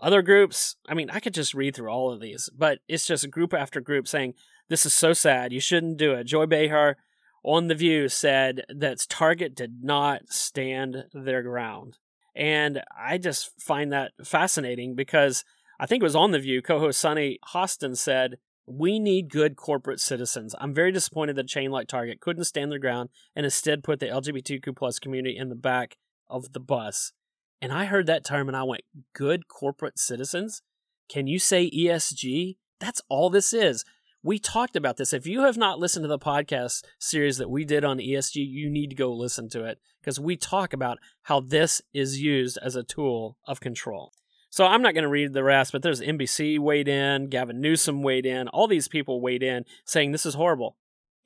Other 0.00 0.22
groups, 0.22 0.76
I 0.88 0.94
mean, 0.94 1.10
I 1.10 1.20
could 1.20 1.34
just 1.34 1.54
read 1.54 1.74
through 1.74 1.90
all 1.90 2.12
of 2.12 2.20
these, 2.20 2.48
but 2.56 2.78
it's 2.88 3.06
just 3.06 3.30
group 3.30 3.52
after 3.52 3.80
group 3.80 4.06
saying, 4.06 4.34
This 4.68 4.86
is 4.86 4.94
so 4.94 5.12
sad. 5.12 5.52
You 5.52 5.60
shouldn't 5.60 5.96
do 5.96 6.12
it. 6.12 6.24
Joy 6.24 6.46
Behar 6.46 6.96
on 7.42 7.66
The 7.66 7.74
View 7.74 8.08
said 8.08 8.64
that 8.68 9.06
Target 9.08 9.54
did 9.54 9.82
not 9.82 10.28
stand 10.28 11.04
their 11.12 11.42
ground. 11.42 11.98
And 12.36 12.82
I 12.96 13.18
just 13.18 13.60
find 13.60 13.92
that 13.92 14.12
fascinating 14.24 14.94
because 14.94 15.44
I 15.80 15.86
think 15.86 16.02
it 16.02 16.04
was 16.04 16.16
on 16.16 16.30
The 16.30 16.38
View, 16.38 16.62
co 16.62 16.78
host 16.78 17.00
Sunny 17.00 17.38
Hostin 17.52 17.96
said, 17.96 18.38
we 18.68 18.98
need 18.98 19.30
good 19.30 19.56
corporate 19.56 19.98
citizens. 19.98 20.54
I'm 20.60 20.74
very 20.74 20.92
disappointed 20.92 21.36
that 21.36 21.48
chain 21.48 21.70
like 21.70 21.88
Target 21.88 22.20
couldn't 22.20 22.44
stand 22.44 22.70
their 22.70 22.78
ground 22.78 23.08
and 23.34 23.44
instead 23.44 23.82
put 23.82 23.98
the 23.98 24.06
LGBTQ 24.06 24.76
plus 24.76 24.98
community 24.98 25.36
in 25.36 25.48
the 25.48 25.54
back 25.54 25.96
of 26.28 26.52
the 26.52 26.60
bus. 26.60 27.12
And 27.60 27.72
I 27.72 27.86
heard 27.86 28.06
that 28.06 28.24
term 28.24 28.48
and 28.48 28.56
I 28.56 28.62
went, 28.62 28.82
good 29.14 29.48
corporate 29.48 29.98
citizens? 29.98 30.62
Can 31.08 31.26
you 31.26 31.38
say 31.38 31.70
ESG? 31.70 32.56
That's 32.78 33.02
all 33.08 33.30
this 33.30 33.52
is. 33.52 33.84
We 34.22 34.38
talked 34.38 34.76
about 34.76 34.96
this. 34.96 35.12
If 35.12 35.26
you 35.26 35.42
have 35.42 35.56
not 35.56 35.78
listened 35.78 36.04
to 36.04 36.08
the 36.08 36.18
podcast 36.18 36.84
series 36.98 37.38
that 37.38 37.50
we 37.50 37.64
did 37.64 37.84
on 37.84 37.98
ESG, 37.98 38.36
you 38.36 38.68
need 38.68 38.90
to 38.90 38.96
go 38.96 39.12
listen 39.12 39.48
to 39.50 39.64
it 39.64 39.78
because 40.00 40.20
we 40.20 40.36
talk 40.36 40.72
about 40.72 40.98
how 41.22 41.40
this 41.40 41.80
is 41.92 42.20
used 42.20 42.58
as 42.62 42.76
a 42.76 42.82
tool 42.82 43.38
of 43.46 43.60
control. 43.60 44.12
So 44.50 44.66
I'm 44.66 44.82
not 44.82 44.94
going 44.94 45.02
to 45.02 45.08
read 45.08 45.34
the 45.34 45.44
rest, 45.44 45.72
but 45.72 45.82
there's 45.82 46.00
NBC 46.00 46.58
weighed 46.58 46.88
in, 46.88 47.28
Gavin 47.28 47.60
Newsom 47.60 48.02
weighed 48.02 48.26
in, 48.26 48.48
all 48.48 48.66
these 48.66 48.88
people 48.88 49.20
weighed 49.20 49.42
in 49.42 49.64
saying 49.84 50.12
this 50.12 50.26
is 50.26 50.34
horrible. 50.34 50.76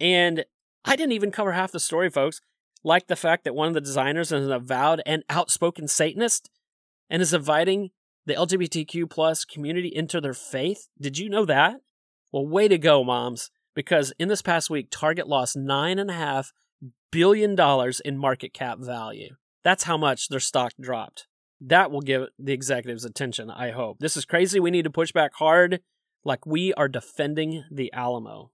And 0.01 0.45
I 0.85 0.97
didn't 0.97 1.13
even 1.13 1.31
cover 1.31 1.53
half 1.53 1.73
the 1.73 1.81
story, 1.81 2.11
folks. 2.11 2.41
Like 2.85 3.07
the 3.07 3.17
fact 3.17 3.45
that 3.45 3.55
one 3.55 3.69
of 3.69 3.75
the 3.75 3.81
designers 3.81 4.33
is 4.33 4.47
an 4.47 4.53
avowed 4.53 5.03
and 5.07 5.25
outspoken 5.29 5.89
Satanist 5.89 6.51
and 7.09 7.23
is 7.23 7.33
inviting 7.33 7.91
the 8.27 8.35
LGBTQ 8.35 9.09
plus 9.11 9.45
community 9.45 9.89
into 9.89 10.21
their 10.21 10.35
faith. 10.35 10.89
Did 11.01 11.19
you 11.19 11.29
know 11.29 11.45
that? 11.45 11.77
Well, 12.33 12.47
way 12.47 12.69
to 12.69 12.79
go, 12.79 13.05
moms. 13.05 13.51
Because 13.75 14.13
in 14.19 14.29
this 14.29 14.43
past 14.43 14.71
week, 14.71 14.89
Target 14.91 15.29
lost 15.29 15.57
nine 15.57 15.99
and 15.99 16.11
a 16.11 16.15
half 16.15 16.53
billion 17.11 17.55
dollars 17.55 18.01
in 18.01 18.19
market 18.19 18.53
cap 18.53 18.79
value. 18.79 19.37
That's 19.65 19.85
how 19.85 19.97
much 19.97 20.29
their 20.29 20.41
stock 20.41 20.73
dropped 20.81 21.27
that 21.69 21.91
will 21.91 22.01
give 22.01 22.29
the 22.39 22.53
executives 22.53 23.05
attention, 23.05 23.51
I 23.51 23.71
hope. 23.71 23.99
This 24.01 24.17
is 24.17 24.25
crazy. 24.25 24.59
We 24.59 24.71
need 24.71 24.85
to 24.85 24.91
push 24.91 25.13
back 25.13 25.33
hard 25.35 25.81
like 26.25 26.45
we 26.47 26.73
are 26.75 26.89
defending 26.89 27.65
the 27.71 27.93
Alamo. 27.93 28.51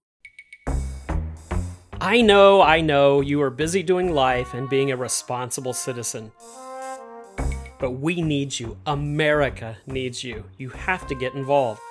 I 2.01 2.21
know, 2.21 2.61
I 2.61 2.79
know, 2.79 3.19
you 3.19 3.41
are 3.41 3.49
busy 3.49 3.83
doing 3.83 4.13
life 4.13 4.53
and 4.53 4.69
being 4.69 4.89
a 4.89 4.95
responsible 4.95 5.73
citizen. 5.73 6.31
But 7.77 7.91
we 7.91 8.21
need 8.21 8.57
you. 8.57 8.77
America 8.85 9.77
needs 9.85 10.23
you. 10.23 10.45
You 10.57 10.69
have 10.69 11.07
to 11.07 11.15
get 11.15 11.33
involved. 11.33 11.81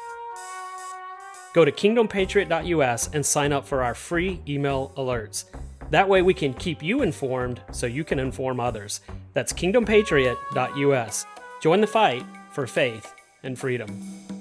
Go 1.53 1.67
to 1.67 1.73
kingdompatriot.us 1.73 3.11
and 3.13 3.25
sign 3.25 3.53
up 3.53 3.67
for 3.67 3.83
our 3.83 3.95
free 3.95 4.41
email 4.49 4.95
alerts. 4.97 5.45
That 5.91 6.09
way 6.09 6.23
we 6.23 6.33
can 6.33 6.55
keep 6.55 6.83
you 6.83 7.03
informed 7.03 7.61
so 7.71 7.87
you 7.87 8.03
can 8.03 8.19
inform 8.19 8.61
others. 8.61 9.03
That's 9.35 9.53
kingdompatriot.us. 9.53 11.27
Join 11.61 11.81
the 11.83 11.87
fight 11.87 12.25
for 12.53 12.67
faith 12.67 13.13
and 13.43 13.59
freedom. 13.59 14.38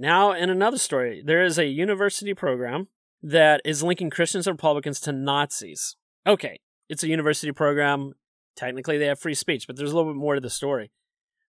Now, 0.00 0.32
in 0.32 0.48
another 0.48 0.78
story, 0.78 1.22
there 1.22 1.44
is 1.44 1.58
a 1.58 1.66
university 1.66 2.32
program 2.32 2.88
that 3.22 3.60
is 3.66 3.82
linking 3.82 4.08
Christians 4.08 4.46
and 4.46 4.54
Republicans 4.54 4.98
to 5.00 5.12
Nazis. 5.12 5.94
Okay, 6.26 6.58
it's 6.88 7.02
a 7.02 7.08
university 7.08 7.52
program. 7.52 8.14
Technically, 8.56 8.96
they 8.96 9.04
have 9.04 9.20
free 9.20 9.34
speech, 9.34 9.66
but 9.66 9.76
there's 9.76 9.92
a 9.92 9.94
little 9.94 10.10
bit 10.10 10.18
more 10.18 10.36
to 10.36 10.40
the 10.40 10.48
story. 10.48 10.90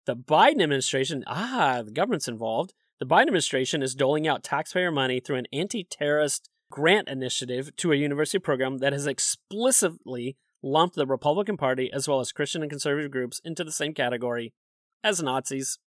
The 0.08 0.16
Biden 0.16 0.64
administration, 0.64 1.24
ah, 1.28 1.84
the 1.86 1.92
government's 1.92 2.28
involved, 2.28 2.74
the 3.00 3.06
Biden 3.06 3.28
administration 3.28 3.84
is 3.84 3.94
doling 3.94 4.28
out 4.28 4.44
taxpayer 4.44 4.90
money 4.90 5.20
through 5.20 5.38
an 5.38 5.48
anti 5.54 5.84
terrorist 5.84 6.50
grant 6.72 7.08
initiative 7.08 7.76
to 7.76 7.92
a 7.92 7.98
university 7.98 8.40
program 8.40 8.80
that 8.80 8.94
has 8.94 9.06
explicitly 9.06 10.38
lumped 10.64 10.96
the 10.96 11.06
Republican 11.06 11.56
Party 11.56 11.92
as 11.94 12.08
well 12.08 12.20
as 12.20 12.32
Christian 12.32 12.64
and 12.64 12.72
conservative 12.72 13.12
groups 13.12 13.40
into 13.46 13.64
the 13.64 13.72
same 13.72 13.94
category 13.94 14.54
as 15.04 15.22
Nazis. 15.22 15.78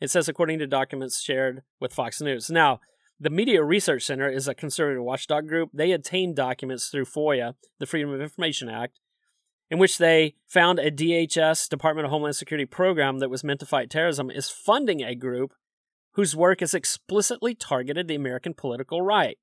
It 0.00 0.10
says, 0.10 0.28
according 0.28 0.58
to 0.60 0.66
documents 0.66 1.20
shared 1.20 1.62
with 1.80 1.92
Fox 1.92 2.20
News. 2.20 2.50
Now, 2.50 2.80
the 3.20 3.30
Media 3.30 3.64
Research 3.64 4.04
Center 4.04 4.30
is 4.30 4.46
a 4.46 4.54
conservative 4.54 5.02
watchdog 5.02 5.48
group. 5.48 5.70
They 5.74 5.90
obtained 5.90 6.36
documents 6.36 6.88
through 6.88 7.06
FOIA, 7.06 7.54
the 7.80 7.86
Freedom 7.86 8.12
of 8.12 8.20
Information 8.20 8.68
Act, 8.68 9.00
in 9.70 9.78
which 9.78 9.98
they 9.98 10.36
found 10.46 10.78
a 10.78 10.90
DHS, 10.90 11.68
Department 11.68 12.06
of 12.06 12.12
Homeland 12.12 12.36
Security 12.36 12.64
program 12.64 13.18
that 13.18 13.28
was 13.28 13.42
meant 13.42 13.60
to 13.60 13.66
fight 13.66 13.90
terrorism, 13.90 14.30
is 14.30 14.50
funding 14.50 15.02
a 15.02 15.16
group 15.16 15.52
whose 16.12 16.36
work 16.36 16.60
has 16.60 16.74
explicitly 16.74 17.54
targeted 17.54 18.06
the 18.06 18.14
American 18.14 18.54
political 18.54 19.02
right. 19.02 19.38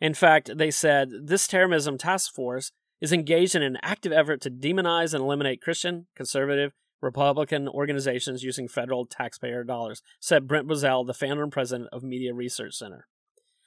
In 0.00 0.14
fact, 0.14 0.56
they 0.56 0.70
said 0.70 1.10
this 1.24 1.46
terrorism 1.46 1.98
task 1.98 2.34
force 2.34 2.72
is 3.00 3.12
engaged 3.12 3.54
in 3.54 3.62
an 3.62 3.78
active 3.82 4.12
effort 4.12 4.40
to 4.40 4.50
demonize 4.50 5.12
and 5.12 5.22
eliminate 5.22 5.62
Christian, 5.62 6.06
conservative, 6.16 6.72
Republican 7.00 7.68
organizations 7.68 8.42
using 8.42 8.68
federal 8.68 9.06
taxpayer 9.06 9.64
dollars, 9.64 10.02
said 10.20 10.48
Brent 10.48 10.68
Bozell, 10.68 11.06
the 11.06 11.14
founder 11.14 11.42
and 11.42 11.52
president 11.52 11.88
of 11.92 12.02
Media 12.02 12.34
Research 12.34 12.74
Center. 12.74 13.06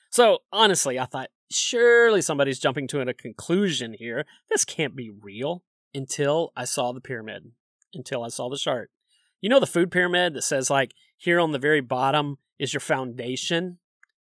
So, 0.09 0.39
honestly, 0.51 0.99
I 0.99 1.05
thought 1.05 1.29
surely 1.49 2.21
somebody's 2.21 2.59
jumping 2.59 2.87
to 2.89 2.99
a 2.99 3.13
conclusion 3.13 3.95
here. 3.97 4.25
This 4.49 4.65
can't 4.65 4.95
be 4.95 5.09
real 5.09 5.63
until 5.93 6.51
I 6.55 6.65
saw 6.65 6.91
the 6.91 7.01
pyramid, 7.01 7.51
until 7.93 8.23
I 8.23 8.27
saw 8.27 8.49
the 8.49 8.57
chart. 8.57 8.91
You 9.39 9.49
know 9.49 9.59
the 9.59 9.67
food 9.67 9.89
pyramid 9.91 10.33
that 10.33 10.43
says, 10.43 10.69
like, 10.69 10.93
here 11.17 11.39
on 11.39 11.51
the 11.51 11.59
very 11.59 11.81
bottom 11.81 12.37
is 12.59 12.73
your 12.73 12.81
foundation, 12.81 13.79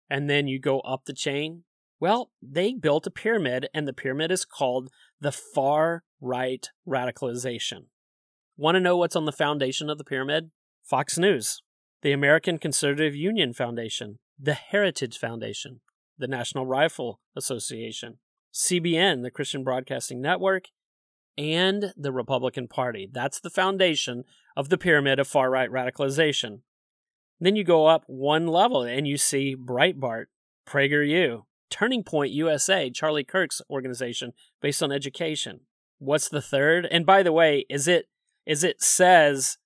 and 0.08 0.30
then 0.30 0.46
you 0.46 0.58
go 0.60 0.80
up 0.80 1.04
the 1.04 1.12
chain. 1.12 1.64
Well, 1.98 2.30
they 2.40 2.74
built 2.74 3.06
a 3.06 3.10
pyramid, 3.10 3.68
and 3.74 3.88
the 3.88 3.92
pyramid 3.92 4.30
is 4.30 4.44
called 4.44 4.90
the 5.20 5.32
far 5.32 6.04
right 6.20 6.68
radicalization. 6.86 7.86
Want 8.56 8.76
to 8.76 8.80
know 8.80 8.96
what's 8.96 9.16
on 9.16 9.24
the 9.24 9.32
foundation 9.32 9.90
of 9.90 9.98
the 9.98 10.04
pyramid? 10.04 10.52
Fox 10.80 11.18
News, 11.18 11.60
the 12.02 12.12
American 12.12 12.58
Conservative 12.58 13.16
Union 13.16 13.52
Foundation, 13.52 14.20
the 14.38 14.54
Heritage 14.54 15.18
Foundation, 15.18 15.80
the 16.18 16.28
National 16.28 16.64
Rifle 16.64 17.18
Association, 17.34 18.18
CBN, 18.54 19.22
the 19.24 19.30
Christian 19.32 19.64
Broadcasting 19.64 20.20
Network, 20.20 20.66
and 21.36 21.92
the 21.96 22.12
Republican 22.12 22.68
Party. 22.68 23.08
That's 23.12 23.40
the 23.40 23.50
foundation 23.50 24.22
of 24.56 24.68
the 24.68 24.78
pyramid 24.78 25.18
of 25.18 25.26
far 25.26 25.50
right 25.50 25.68
radicalization. 25.68 26.60
Then 27.40 27.56
you 27.56 27.64
go 27.64 27.86
up 27.86 28.04
one 28.06 28.46
level 28.46 28.82
and 28.82 29.08
you 29.08 29.16
see 29.16 29.56
Breitbart, 29.56 30.26
PragerU, 30.64 31.42
Turning 31.70 32.04
Point 32.04 32.30
USA, 32.30 32.88
Charlie 32.88 33.24
Kirk's 33.24 33.60
organization 33.68 34.32
based 34.62 34.80
on 34.80 34.92
education. 34.92 35.62
What's 35.98 36.28
the 36.28 36.40
third? 36.40 36.86
And 36.88 37.04
by 37.04 37.24
the 37.24 37.32
way, 37.32 37.66
is 37.68 37.88
it 37.88 38.06
is 38.46 38.64
it 38.64 38.82
says 38.82 39.58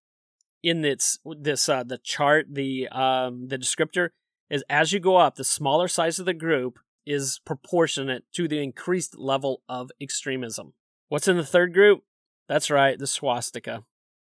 in 0.62 0.84
its 0.84 1.18
this 1.24 1.68
uh, 1.68 1.82
the 1.84 1.98
chart 1.98 2.46
the 2.50 2.88
um 2.88 3.48
the 3.48 3.58
descriptor 3.58 4.10
is 4.50 4.64
as 4.68 4.92
you 4.92 5.00
go 5.00 5.16
up, 5.16 5.36
the 5.36 5.44
smaller 5.44 5.88
size 5.88 6.18
of 6.18 6.26
the 6.26 6.34
group 6.34 6.78
is 7.06 7.40
proportionate 7.44 8.24
to 8.34 8.48
the 8.48 8.62
increased 8.62 9.18
level 9.18 9.62
of 9.68 9.90
extremism. 10.00 10.74
What's 11.08 11.28
in 11.28 11.36
the 11.36 11.44
third 11.44 11.72
group? 11.72 12.02
That's 12.48 12.70
right, 12.70 12.98
the 12.98 13.06
swastika. 13.06 13.84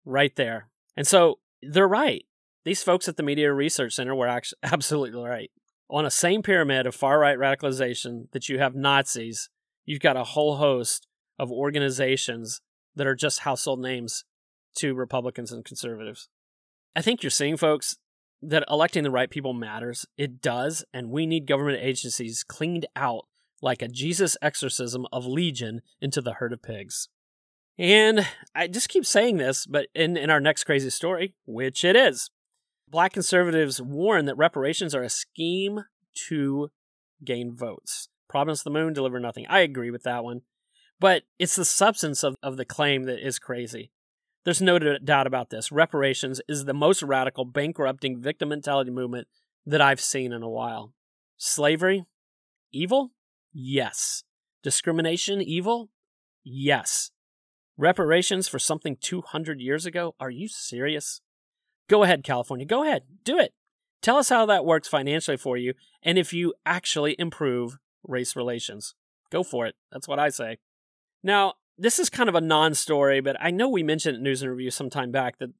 Right 0.04 0.34
there. 0.36 0.68
And 0.96 1.06
so 1.06 1.38
they're 1.62 1.88
right. 1.88 2.24
These 2.64 2.82
folks 2.82 3.08
at 3.08 3.16
the 3.16 3.22
Media 3.22 3.52
Research 3.52 3.94
Center 3.94 4.14
were 4.14 4.28
absolutely 4.62 5.20
right. 5.20 5.50
On 5.90 6.06
a 6.06 6.10
same 6.10 6.42
pyramid 6.42 6.86
of 6.86 6.94
far 6.94 7.18
right 7.18 7.38
radicalization 7.38 8.30
that 8.32 8.48
you 8.48 8.58
have 8.58 8.74
Nazis, 8.74 9.50
you've 9.84 10.00
got 10.00 10.16
a 10.16 10.24
whole 10.24 10.56
host 10.56 11.06
of 11.38 11.52
organizations 11.52 12.60
that 12.96 13.06
are 13.06 13.14
just 13.14 13.40
household 13.40 13.80
names 13.80 14.24
to 14.76 14.94
Republicans 14.94 15.52
and 15.52 15.64
conservatives. 15.64 16.28
I 16.96 17.02
think 17.02 17.22
you're 17.22 17.30
seeing, 17.30 17.56
folks, 17.56 17.96
that 18.42 18.64
electing 18.68 19.02
the 19.02 19.10
right 19.10 19.30
people 19.30 19.52
matters. 19.52 20.06
It 20.16 20.40
does, 20.40 20.84
and 20.92 21.10
we 21.10 21.26
need 21.26 21.46
government 21.46 21.82
agencies 21.82 22.44
cleaned 22.44 22.86
out 22.94 23.26
like 23.62 23.82
a 23.82 23.88
Jesus 23.88 24.36
exorcism 24.42 25.06
of 25.12 25.26
legion 25.26 25.80
into 26.00 26.20
the 26.20 26.34
herd 26.34 26.52
of 26.52 26.62
pigs. 26.62 27.08
And 27.78 28.26
I 28.54 28.68
just 28.68 28.88
keep 28.88 29.06
saying 29.06 29.38
this, 29.38 29.66
but 29.66 29.88
in, 29.94 30.16
in 30.16 30.30
our 30.30 30.40
next 30.40 30.64
crazy 30.64 30.90
story, 30.90 31.34
which 31.46 31.84
it 31.84 31.96
is, 31.96 32.30
Black 32.88 33.12
conservatives 33.12 33.80
warn 33.80 34.26
that 34.26 34.36
reparations 34.36 34.94
are 34.94 35.02
a 35.02 35.08
scheme 35.08 35.84
to 36.28 36.70
gain 37.24 37.56
votes. 37.56 38.08
Promise 38.28 38.62
the 38.62 38.70
moon, 38.70 38.92
deliver 38.92 39.18
nothing. 39.18 39.46
I 39.48 39.60
agree 39.60 39.90
with 39.90 40.04
that 40.04 40.22
one. 40.22 40.42
But 41.00 41.24
it's 41.38 41.56
the 41.56 41.64
substance 41.64 42.22
of, 42.22 42.36
of 42.42 42.56
the 42.56 42.64
claim 42.64 43.04
that 43.04 43.26
is 43.26 43.38
crazy. 43.38 43.90
There's 44.44 44.60
no 44.60 44.78
doubt 44.78 45.26
about 45.26 45.50
this. 45.50 45.72
Reparations 45.72 46.40
is 46.48 46.64
the 46.64 46.74
most 46.74 47.02
radical, 47.02 47.44
bankrupting 47.44 48.20
victim 48.20 48.50
mentality 48.50 48.90
movement 48.90 49.26
that 49.64 49.80
I've 49.80 50.00
seen 50.00 50.32
in 50.32 50.42
a 50.42 50.48
while. 50.48 50.92
Slavery? 51.38 52.04
Evil? 52.72 53.12
Yes. 53.52 54.24
Discrimination? 54.62 55.40
Evil? 55.40 55.88
Yes. 56.44 57.10
Reparations 57.78 58.46
for 58.46 58.58
something 58.58 58.96
200 59.00 59.60
years 59.60 59.86
ago? 59.86 60.14
Are 60.20 60.30
you 60.30 60.46
serious? 60.48 61.22
Go 61.88 62.02
ahead, 62.02 62.22
California. 62.22 62.66
Go 62.66 62.84
ahead. 62.84 63.04
Do 63.24 63.38
it. 63.38 63.52
Tell 64.02 64.18
us 64.18 64.28
how 64.28 64.44
that 64.46 64.66
works 64.66 64.88
financially 64.88 65.38
for 65.38 65.56
you 65.56 65.72
and 66.02 66.18
if 66.18 66.34
you 66.34 66.52
actually 66.66 67.16
improve 67.18 67.78
race 68.02 68.36
relations. 68.36 68.94
Go 69.30 69.42
for 69.42 69.66
it. 69.66 69.74
That's 69.90 70.06
what 70.06 70.18
I 70.18 70.28
say. 70.28 70.58
Now, 71.22 71.54
this 71.76 71.98
is 71.98 72.08
kind 72.08 72.28
of 72.28 72.34
a 72.34 72.40
non-story, 72.40 73.20
but 73.20 73.36
I 73.40 73.50
know 73.50 73.68
we 73.68 73.82
mentioned 73.82 74.22
News 74.22 74.42
and 74.42 74.50
Review 74.50 74.70
some 74.70 74.90
time 74.90 75.10
back 75.10 75.38
that 75.38 75.50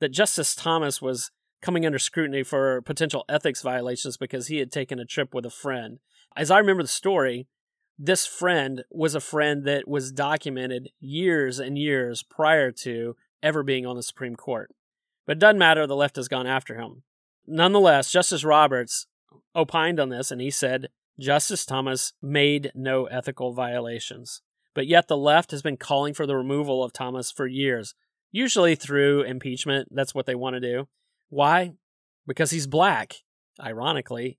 that 0.00 0.10
Justice 0.10 0.54
Thomas 0.54 1.00
was 1.00 1.30
coming 1.62 1.84
under 1.84 1.98
scrutiny 1.98 2.42
for 2.42 2.80
potential 2.82 3.24
ethics 3.28 3.62
violations 3.62 4.16
because 4.16 4.46
he 4.46 4.58
had 4.58 4.72
taken 4.72 4.98
a 4.98 5.04
trip 5.04 5.34
with 5.34 5.44
a 5.44 5.50
friend. 5.50 5.98
As 6.34 6.50
I 6.50 6.58
remember 6.58 6.82
the 6.82 6.88
story, 6.88 7.46
this 7.98 8.26
friend 8.26 8.84
was 8.90 9.14
a 9.14 9.20
friend 9.20 9.64
that 9.66 9.86
was 9.86 10.10
documented 10.10 10.88
years 11.00 11.58
and 11.58 11.76
years 11.76 12.22
prior 12.22 12.72
to 12.72 13.14
ever 13.42 13.62
being 13.62 13.84
on 13.84 13.96
the 13.96 14.02
Supreme 14.02 14.36
Court. 14.36 14.70
But 15.26 15.36
it 15.36 15.40
doesn't 15.40 15.58
matter, 15.58 15.86
the 15.86 15.96
left 15.96 16.16
has 16.16 16.28
gone 16.28 16.46
after 16.46 16.76
him. 16.76 17.02
Nonetheless, 17.46 18.10
Justice 18.10 18.42
Roberts 18.42 19.06
opined 19.54 20.00
on 20.00 20.08
this 20.08 20.30
and 20.30 20.40
he 20.40 20.50
said 20.50 20.88
Justice 21.18 21.66
Thomas 21.66 22.14
made 22.22 22.72
no 22.74 23.04
ethical 23.04 23.52
violations. 23.52 24.40
But 24.74 24.86
yet 24.86 25.08
the 25.08 25.16
left 25.16 25.50
has 25.50 25.62
been 25.62 25.76
calling 25.76 26.14
for 26.14 26.26
the 26.26 26.36
removal 26.36 26.82
of 26.82 26.92
Thomas 26.92 27.30
for 27.30 27.46
years, 27.46 27.94
usually 28.30 28.74
through 28.74 29.22
impeachment. 29.22 29.88
That's 29.90 30.14
what 30.14 30.26
they 30.26 30.34
want 30.34 30.54
to 30.54 30.60
do. 30.60 30.88
Why? 31.28 31.72
Because 32.26 32.50
he's 32.50 32.66
black, 32.66 33.16
ironically, 33.60 34.38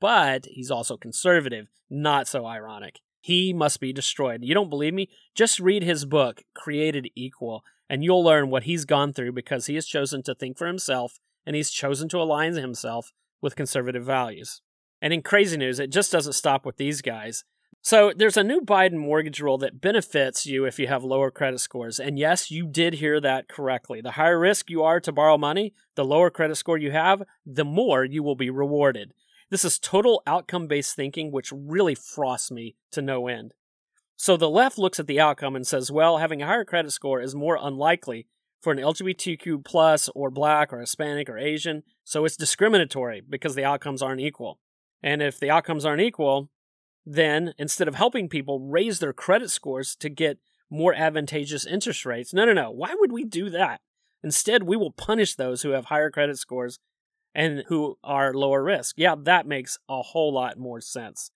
but 0.00 0.46
he's 0.46 0.70
also 0.70 0.96
conservative. 0.96 1.68
Not 1.88 2.26
so 2.26 2.46
ironic. 2.46 3.00
He 3.20 3.52
must 3.52 3.80
be 3.80 3.92
destroyed. 3.92 4.44
You 4.44 4.54
don't 4.54 4.70
believe 4.70 4.94
me? 4.94 5.08
Just 5.34 5.60
read 5.60 5.82
his 5.82 6.04
book, 6.04 6.42
Created 6.54 7.08
Equal, 7.14 7.64
and 7.88 8.04
you'll 8.04 8.22
learn 8.22 8.50
what 8.50 8.64
he's 8.64 8.84
gone 8.84 9.12
through 9.12 9.32
because 9.32 9.66
he 9.66 9.74
has 9.74 9.86
chosen 9.86 10.22
to 10.24 10.34
think 10.34 10.56
for 10.56 10.66
himself 10.66 11.18
and 11.44 11.54
he's 11.54 11.70
chosen 11.70 12.08
to 12.10 12.18
align 12.18 12.54
himself 12.54 13.12
with 13.40 13.56
conservative 13.56 14.04
values. 14.04 14.60
And 15.00 15.12
in 15.12 15.22
crazy 15.22 15.56
news, 15.56 15.78
it 15.78 15.90
just 15.90 16.10
doesn't 16.10 16.32
stop 16.32 16.64
with 16.64 16.76
these 16.76 17.02
guys. 17.02 17.44
So 17.86 18.12
there's 18.12 18.36
a 18.36 18.42
new 18.42 18.62
Biden 18.62 18.96
mortgage 18.96 19.38
rule 19.38 19.58
that 19.58 19.80
benefits 19.80 20.44
you 20.44 20.64
if 20.64 20.76
you 20.80 20.88
have 20.88 21.04
lower 21.04 21.30
credit 21.30 21.60
scores. 21.60 22.00
And 22.00 22.18
yes, 22.18 22.50
you 22.50 22.66
did 22.66 22.94
hear 22.94 23.20
that 23.20 23.48
correctly. 23.48 24.00
The 24.00 24.10
higher 24.10 24.40
risk 24.40 24.68
you 24.70 24.82
are 24.82 24.98
to 24.98 25.12
borrow 25.12 25.38
money, 25.38 25.72
the 25.94 26.04
lower 26.04 26.28
credit 26.28 26.56
score 26.56 26.76
you 26.76 26.90
have, 26.90 27.22
the 27.46 27.64
more 27.64 28.04
you 28.04 28.24
will 28.24 28.34
be 28.34 28.50
rewarded. 28.50 29.12
This 29.50 29.64
is 29.64 29.78
total 29.78 30.20
outcome 30.26 30.66
based 30.66 30.96
thinking, 30.96 31.30
which 31.30 31.52
really 31.52 31.94
frosts 31.94 32.50
me 32.50 32.74
to 32.90 33.00
no 33.00 33.28
end. 33.28 33.54
So 34.16 34.36
the 34.36 34.50
left 34.50 34.78
looks 34.78 34.98
at 34.98 35.06
the 35.06 35.20
outcome 35.20 35.54
and 35.54 35.64
says, 35.64 35.88
well, 35.88 36.18
having 36.18 36.42
a 36.42 36.46
higher 36.46 36.64
credit 36.64 36.90
score 36.90 37.20
is 37.20 37.36
more 37.36 37.56
unlikely 37.62 38.26
for 38.60 38.72
an 38.72 38.80
LGBTQ 38.80 39.64
plus 39.64 40.08
or 40.12 40.28
black 40.28 40.72
or 40.72 40.80
Hispanic 40.80 41.28
or 41.28 41.38
Asian. 41.38 41.84
So 42.02 42.24
it's 42.24 42.36
discriminatory 42.36 43.22
because 43.30 43.54
the 43.54 43.64
outcomes 43.64 44.02
aren't 44.02 44.22
equal. 44.22 44.58
And 45.04 45.22
if 45.22 45.38
the 45.38 45.50
outcomes 45.50 45.84
aren't 45.84 46.02
equal, 46.02 46.50
then 47.06 47.54
instead 47.56 47.86
of 47.86 47.94
helping 47.94 48.28
people 48.28 48.60
raise 48.60 48.98
their 48.98 49.12
credit 49.12 49.50
scores 49.50 49.94
to 49.96 50.08
get 50.08 50.38
more 50.68 50.92
advantageous 50.92 51.64
interest 51.64 52.04
rates, 52.04 52.34
no, 52.34 52.44
no, 52.44 52.52
no. 52.52 52.70
Why 52.70 52.94
would 52.98 53.12
we 53.12 53.24
do 53.24 53.48
that? 53.50 53.80
Instead, 54.24 54.64
we 54.64 54.76
will 54.76 54.90
punish 54.90 55.36
those 55.36 55.62
who 55.62 55.70
have 55.70 55.84
higher 55.84 56.10
credit 56.10 56.36
scores 56.36 56.80
and 57.32 57.62
who 57.68 57.96
are 58.02 58.34
lower 58.34 58.64
risk. 58.64 58.96
Yeah, 58.98 59.14
that 59.22 59.46
makes 59.46 59.78
a 59.88 60.02
whole 60.02 60.34
lot 60.34 60.58
more 60.58 60.80
sense. 60.80 61.30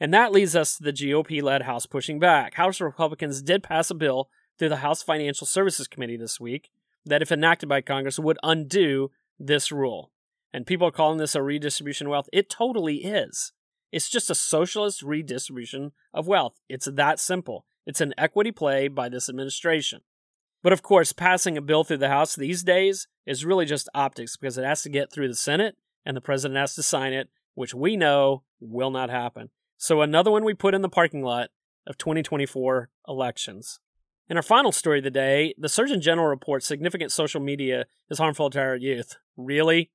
And 0.00 0.12
that 0.12 0.32
leads 0.32 0.56
us 0.56 0.76
to 0.76 0.82
the 0.82 0.92
GOP 0.92 1.40
led 1.40 1.62
House 1.62 1.86
pushing 1.86 2.18
back. 2.18 2.54
House 2.54 2.80
Republicans 2.80 3.42
did 3.42 3.62
pass 3.62 3.90
a 3.90 3.94
bill 3.94 4.28
through 4.58 4.70
the 4.70 4.76
House 4.78 5.02
Financial 5.02 5.46
Services 5.46 5.86
Committee 5.86 6.16
this 6.16 6.40
week 6.40 6.70
that, 7.04 7.22
if 7.22 7.30
enacted 7.30 7.68
by 7.68 7.80
Congress, 7.80 8.18
would 8.18 8.38
undo 8.42 9.12
this 9.38 9.70
rule. 9.70 10.10
And 10.52 10.66
people 10.66 10.88
are 10.88 10.92
calling 10.92 11.18
this 11.18 11.36
a 11.36 11.42
redistribution 11.42 12.08
of 12.08 12.10
wealth. 12.10 12.28
It 12.32 12.50
totally 12.50 13.04
is. 13.04 13.52
It's 13.92 14.08
just 14.08 14.30
a 14.30 14.34
socialist 14.34 15.02
redistribution 15.02 15.92
of 16.14 16.26
wealth. 16.26 16.58
It's 16.68 16.86
that 16.90 17.20
simple. 17.20 17.66
It's 17.86 18.00
an 18.00 18.14
equity 18.16 18.50
play 18.50 18.88
by 18.88 19.08
this 19.08 19.28
administration. 19.28 20.00
But 20.62 20.72
of 20.72 20.82
course, 20.82 21.12
passing 21.12 21.58
a 21.58 21.62
bill 21.62 21.84
through 21.84 21.98
the 21.98 22.08
House 22.08 22.34
these 22.34 22.62
days 22.62 23.06
is 23.26 23.44
really 23.44 23.66
just 23.66 23.88
optics 23.94 24.36
because 24.36 24.56
it 24.56 24.64
has 24.64 24.82
to 24.82 24.88
get 24.88 25.12
through 25.12 25.28
the 25.28 25.34
Senate 25.34 25.76
and 26.06 26.16
the 26.16 26.20
president 26.20 26.58
has 26.58 26.74
to 26.76 26.82
sign 26.82 27.12
it, 27.12 27.28
which 27.54 27.74
we 27.74 27.96
know 27.96 28.44
will 28.60 28.90
not 28.90 29.10
happen. 29.10 29.50
So, 29.76 30.00
another 30.00 30.30
one 30.30 30.44
we 30.44 30.54
put 30.54 30.74
in 30.74 30.82
the 30.82 30.88
parking 30.88 31.22
lot 31.22 31.50
of 31.86 31.98
2024 31.98 32.88
elections. 33.08 33.80
In 34.28 34.36
our 34.36 34.42
final 34.42 34.72
story 34.72 34.98
of 34.98 35.04
the 35.04 35.10
day, 35.10 35.54
the 35.58 35.68
Surgeon 35.68 36.00
General 36.00 36.28
reports 36.28 36.66
significant 36.66 37.10
social 37.10 37.40
media 37.40 37.86
is 38.08 38.18
harmful 38.18 38.48
to 38.50 38.60
our 38.60 38.76
youth. 38.76 39.16
Really? 39.36 39.90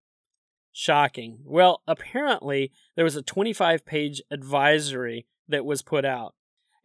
Shocking. 0.80 1.40
Well, 1.44 1.82
apparently 1.88 2.72
there 2.96 3.04
was 3.04 3.16
a 3.16 3.24
25 3.24 3.84
page 3.84 4.22
advisory 4.30 5.26
that 5.48 5.66
was 5.66 5.82
put 5.82 6.06
out. 6.06 6.36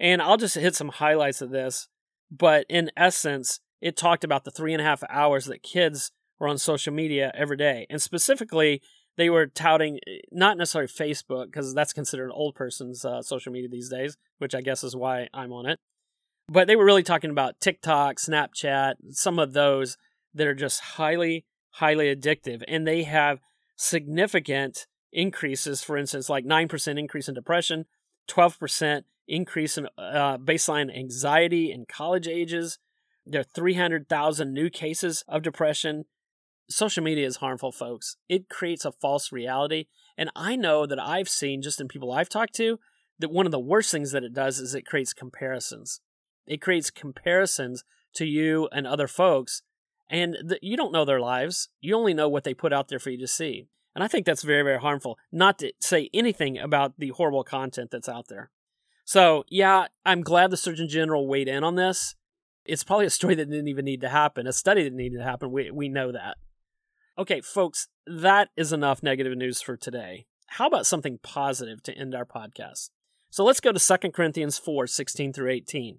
And 0.01 0.23
I'll 0.23 0.39
just 0.39 0.55
hit 0.55 0.75
some 0.75 0.89
highlights 0.89 1.43
of 1.43 1.51
this. 1.51 1.89
But 2.31 2.65
in 2.71 2.91
essence, 2.97 3.61
it 3.83 3.99
talked 3.99 4.25
about 4.25 4.45
the 4.45 4.51
three 4.51 4.73
and 4.73 4.81
a 4.81 4.85
half 4.85 5.03
hours 5.11 5.45
that 5.45 5.63
kids 5.63 6.11
were 6.39 6.49
on 6.49 6.57
social 6.57 6.95
media 6.95 7.33
every 7.35 7.59
day. 7.59 7.87
And 7.91 8.01
specifically, 8.01 8.81
they 9.19 9.29
were 9.29 9.47
touting 9.47 9.99
eh, 10.07 10.21
not 10.33 10.57
necessarily 10.57 10.89
Facebook, 10.89 11.49
because 11.49 11.75
that's 11.75 11.93
considered 11.93 12.25
an 12.25 12.33
old 12.33 12.55
person's 12.55 13.05
uh, 13.05 13.21
social 13.21 13.53
media 13.53 13.69
these 13.69 13.91
days, 13.91 14.17
which 14.39 14.55
I 14.55 14.63
guess 14.63 14.83
is 14.83 14.97
why 14.97 15.29
I'm 15.35 15.53
on 15.53 15.67
it. 15.67 15.79
But 16.49 16.67
they 16.67 16.77
were 16.77 16.87
really 16.87 17.03
talking 17.03 17.31
about 17.31 17.61
TikTok, 17.61 18.17
Snapchat, 18.17 18.95
some 19.11 19.39
of 19.39 19.53
those 19.53 19.99
that 20.33 20.47
are 20.47 20.55
just 20.55 20.81
highly, 20.81 21.45
highly 21.73 22.07
addictive. 22.07 22.63
And 22.67 22.87
they 22.87 23.03
have 23.03 23.41
significant 23.83 24.87
increases, 25.13 25.83
for 25.83 25.97
instance, 25.97 26.29
like 26.29 26.45
9% 26.45 26.99
increase 26.99 27.29
in 27.29 27.35
depression, 27.35 27.87
12% 28.31 29.03
increase 29.27 29.77
in 29.77 29.89
uh, 29.99 30.39
baseline 30.39 30.97
anxiety 30.97 31.73
in 31.73 31.85
college 31.87 32.29
ages. 32.29 32.79
There 33.27 33.41
are 33.41 33.45
300,000 33.45 34.53
new 34.53 34.71
cases 34.71 35.25
of 35.27 35.43
depression. 35.43 36.05
Social 36.71 37.03
media 37.03 37.27
is 37.27 37.37
harmful, 37.37 37.73
folks. 37.73 38.17
It 38.29 38.49
creates 38.49 38.85
a 38.85 38.93
false 38.93 39.33
reality. 39.33 39.87
And 40.17 40.31
I 40.37 40.55
know 40.55 40.87
that 40.87 41.01
I've 41.01 41.29
seen, 41.29 41.61
just 41.61 41.81
in 41.81 41.89
people 41.89 42.13
I've 42.13 42.29
talked 42.29 42.55
to, 42.55 42.79
that 43.19 43.33
one 43.33 43.47
of 43.47 43.53
the 43.53 43.59
worst 43.59 43.91
things 43.91 44.13
that 44.13 44.25
it 44.25 44.33
does 44.33 44.61
is 44.61 44.75
it 44.75 44.87
creates 44.87 45.13
comparisons. 45.13 46.01
It 46.47 46.63
creates 46.63 46.91
comparisons 46.91 47.85
to 48.15 48.25
you 48.27 48.69
and 48.73 48.87
other 48.87 49.09
folks 49.09 49.63
and 50.13 50.59
you 50.61 50.77
don't 50.77 50.93
know 50.93 51.07
their 51.07 51.21
lives. 51.21 51.71
You 51.81 51.97
only 51.97 52.13
know 52.13 52.29
what 52.29 52.45
they 52.45 52.53
put 52.53 52.73
out 52.73 52.89
there 52.89 52.99
for 52.99 53.09
you 53.11 53.19
to 53.19 53.27
see. 53.27 53.67
And 53.95 54.05
I 54.05 54.09
think 54.09 54.27
that's 54.27 54.43
very, 54.43 54.63
very 54.63 54.79
harmful 54.79 55.19
not 55.33 55.59
to 55.61 55.73
say 55.81 56.11
anything 56.13 56.59
about 56.59 56.93
the 56.99 57.09
horrible 57.09 57.43
content 57.43 57.91
that's 57.91 58.09
out 58.09 58.29
there. 58.29 58.51
So, 59.05 59.45
yeah, 59.49 59.87
I'm 60.05 60.23
glad 60.23 60.51
the 60.51 60.57
Surgeon 60.57 60.89
General 60.89 61.27
weighed 61.27 61.49
in 61.49 61.65
on 61.65 61.77
this. 61.77 62.15
It's 62.65 62.85
probably 62.85 63.07
a 63.07 63.11
story 63.11 63.35
that 63.35 63.51
didn't 63.51 63.69
even 63.69 63.87
need 63.87 64.03
to 64.03 64.09
happen, 64.09 64.47
a 64.47 64.53
study 64.53 64.85
that 64.85 64.93
needed 64.93 65.19
to 65.19 65.25
happen. 65.25 65.51
We, 65.51 65.71
we 65.71 65.89
know 65.89 66.13
that. 66.13 66.37
Okay, 67.19 67.41
folks, 67.41 67.89
that 68.07 68.51
is 68.57 68.73
enough 68.73 69.03
negative 69.03 69.37
news 69.37 69.61
for 69.61 69.77
today. 69.77 70.27
How 70.47 70.67
about 70.67 70.87
something 70.87 71.19
positive 71.23 71.83
to 71.85 71.95
end 71.95 72.15
our 72.15 72.27
podcast? 72.27 72.91
So 73.31 73.45
let's 73.45 73.61
go 73.61 73.73
to 73.73 73.99
2 73.99 74.11
Corinthians 74.11 74.59
4 74.59 74.87
16 74.87 75.33
through 75.33 75.51
18. 75.51 75.99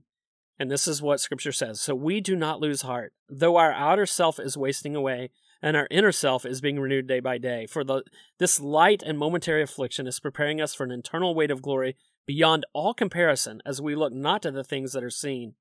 And 0.59 0.69
this 0.69 0.87
is 0.87 1.01
what 1.01 1.19
scripture 1.19 1.51
says. 1.51 1.81
So 1.81 1.95
we 1.95 2.21
do 2.21 2.35
not 2.35 2.59
lose 2.59 2.83
heart, 2.83 3.13
though 3.27 3.57
our 3.57 3.71
outer 3.71 4.05
self 4.05 4.39
is 4.39 4.55
wasting 4.57 4.95
away, 4.95 5.31
and 5.61 5.75
our 5.75 5.87
inner 5.89 6.11
self 6.11 6.45
is 6.45 6.61
being 6.61 6.79
renewed 6.79 7.07
day 7.07 7.19
by 7.19 7.37
day. 7.37 7.65
For 7.65 7.83
the 7.83 8.03
this 8.37 8.59
light 8.59 9.01
and 9.03 9.17
momentary 9.17 9.63
affliction 9.63 10.07
is 10.07 10.19
preparing 10.19 10.61
us 10.61 10.75
for 10.75 10.83
an 10.83 10.91
eternal 10.91 11.33
weight 11.33 11.51
of 11.51 11.61
glory 11.61 11.95
beyond 12.27 12.65
all 12.73 12.93
comparison, 12.93 13.61
as 13.65 13.81
we 13.81 13.95
look 13.95 14.13
not 14.13 14.41
to 14.43 14.51
the 14.51 14.63
things 14.63 14.93
that 14.93 15.03
are 15.03 15.09
seen, 15.09 15.55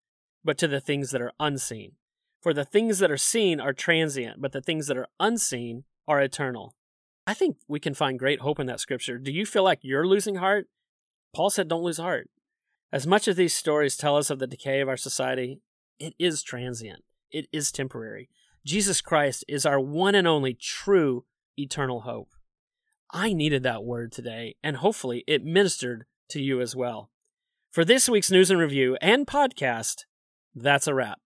but 0.45 0.59
to 0.59 0.69
the 0.69 0.81
things 0.81 1.11
that 1.11 1.23
are 1.23 1.33
unseen. 1.41 1.93
For 2.41 2.53
the 2.53 2.65
things 2.65 2.99
that 2.99 3.11
are 3.11 3.17
seen 3.17 3.61
are 3.61 3.73
transient, 3.73 4.41
but 4.41 4.53
the 4.53 4.61
things 4.61 4.89
that 4.89 4.97
are 4.97 5.09
unseen 5.21 5.85
are 6.09 6.21
eternal. 6.21 6.75
I 7.27 7.35
think 7.35 7.57
we 7.69 7.79
can 7.79 7.95
find 7.95 8.19
great 8.19 8.41
hope 8.41 8.59
in 8.59 8.67
that 8.67 8.81
scripture. 8.81 9.19
Do 9.19 9.31
you 9.31 9.47
feel 9.47 9.63
like 9.63 9.79
you're 9.83 10.07
losing 10.07 10.37
heart? 10.37 10.67
Paul 11.35 11.51
said, 11.51 11.69
Don't 11.69 11.85
lose 11.85 11.99
heart. 11.99 12.29
As 12.93 13.07
much 13.07 13.27
as 13.27 13.37
these 13.37 13.55
stories 13.55 13.97
tell 13.97 14.19
us 14.19 14.29
of 14.29 14.39
the 14.39 14.47
decay 14.47 14.81
of 14.81 14.89
our 14.89 14.99
society, 14.99 15.63
it 15.99 16.15
is 16.19 16.43
transient, 16.43 17.03
it 17.31 17.47
is 17.51 17.73
temporary. 17.73 18.29
Jesus 18.67 19.01
Christ 19.01 19.45
is 19.49 19.65
our 19.65 19.81
one 19.81 20.15
and 20.15 20.29
only 20.29 20.53
true 20.53 21.25
eternal 21.59 22.03
hope. 22.03 22.29
I 23.11 23.33
needed 23.33 23.63
that 23.63 23.85
word 23.85 24.13
today, 24.13 24.57
and 24.63 24.77
hopefully 24.77 25.25
it 25.27 25.45
ministered 25.45 26.05
to 26.29 26.41
you 26.41 26.61
as 26.61 26.77
well. 26.77 27.11
For 27.71 27.85
this 27.85 28.09
week's 28.09 28.31
news 28.31 28.51
and 28.51 28.61
review 28.61 28.99
and 29.01 29.27
podcast, 29.27 30.05
that's 30.55 30.87
a 30.87 30.95
wrap. 30.95 31.21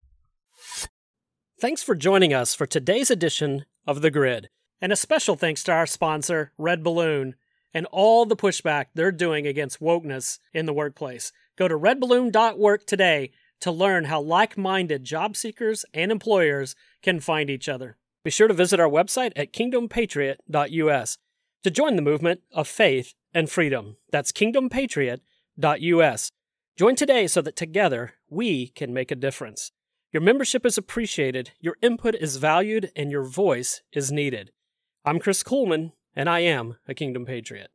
Thanks 1.60 1.82
for 1.82 1.94
joining 1.94 2.34
us 2.34 2.54
for 2.54 2.66
today's 2.66 3.10
edition 3.10 3.64
of 3.86 4.02
The 4.02 4.10
Grid, 4.10 4.50
and 4.82 4.92
a 4.92 4.96
special 4.96 5.34
thanks 5.34 5.64
to 5.64 5.72
our 5.72 5.86
sponsor, 5.86 6.52
Red 6.58 6.82
Balloon, 6.82 7.36
and 7.72 7.86
all 7.86 8.26
the 8.26 8.36
pushback 8.36 8.86
they're 8.94 9.10
doing 9.10 9.46
against 9.46 9.80
wokeness 9.80 10.38
in 10.52 10.66
the 10.66 10.72
workplace. 10.72 11.32
Go 11.56 11.68
to 11.68 11.78
redballoon.work 11.78 12.86
today 12.86 13.30
to 13.60 13.70
learn 13.70 14.04
how 14.04 14.20
like 14.20 14.58
minded 14.58 15.04
job 15.04 15.36
seekers 15.36 15.84
and 15.94 16.10
employers 16.10 16.74
can 17.02 17.20
find 17.20 17.48
each 17.48 17.68
other. 17.68 17.96
Be 18.24 18.30
sure 18.30 18.48
to 18.48 18.54
visit 18.54 18.80
our 18.80 18.88
website 18.88 19.32
at 19.36 19.52
kingdompatriot.us 19.52 21.18
to 21.62 21.70
join 21.70 21.96
the 21.96 22.02
movement 22.02 22.40
of 22.52 22.66
faith 22.68 23.14
and 23.32 23.48
freedom. 23.50 23.96
That's 24.10 24.32
kingdompatriot.us. 24.32 26.30
Join 26.76 26.96
today 26.96 27.26
so 27.26 27.40
that 27.40 27.56
together 27.56 28.14
we 28.28 28.68
can 28.68 28.92
make 28.92 29.10
a 29.10 29.16
difference. 29.16 29.70
Your 30.12 30.22
membership 30.22 30.66
is 30.66 30.78
appreciated, 30.78 31.52
your 31.60 31.76
input 31.82 32.14
is 32.14 32.36
valued, 32.36 32.90
and 32.94 33.10
your 33.10 33.24
voice 33.24 33.82
is 33.92 34.12
needed. 34.12 34.52
I'm 35.04 35.18
Chris 35.18 35.42
Kuhlmann, 35.42 35.92
and 36.14 36.28
I 36.28 36.40
am 36.40 36.76
a 36.86 36.94
Kingdom 36.94 37.26
Patriot. 37.26 37.70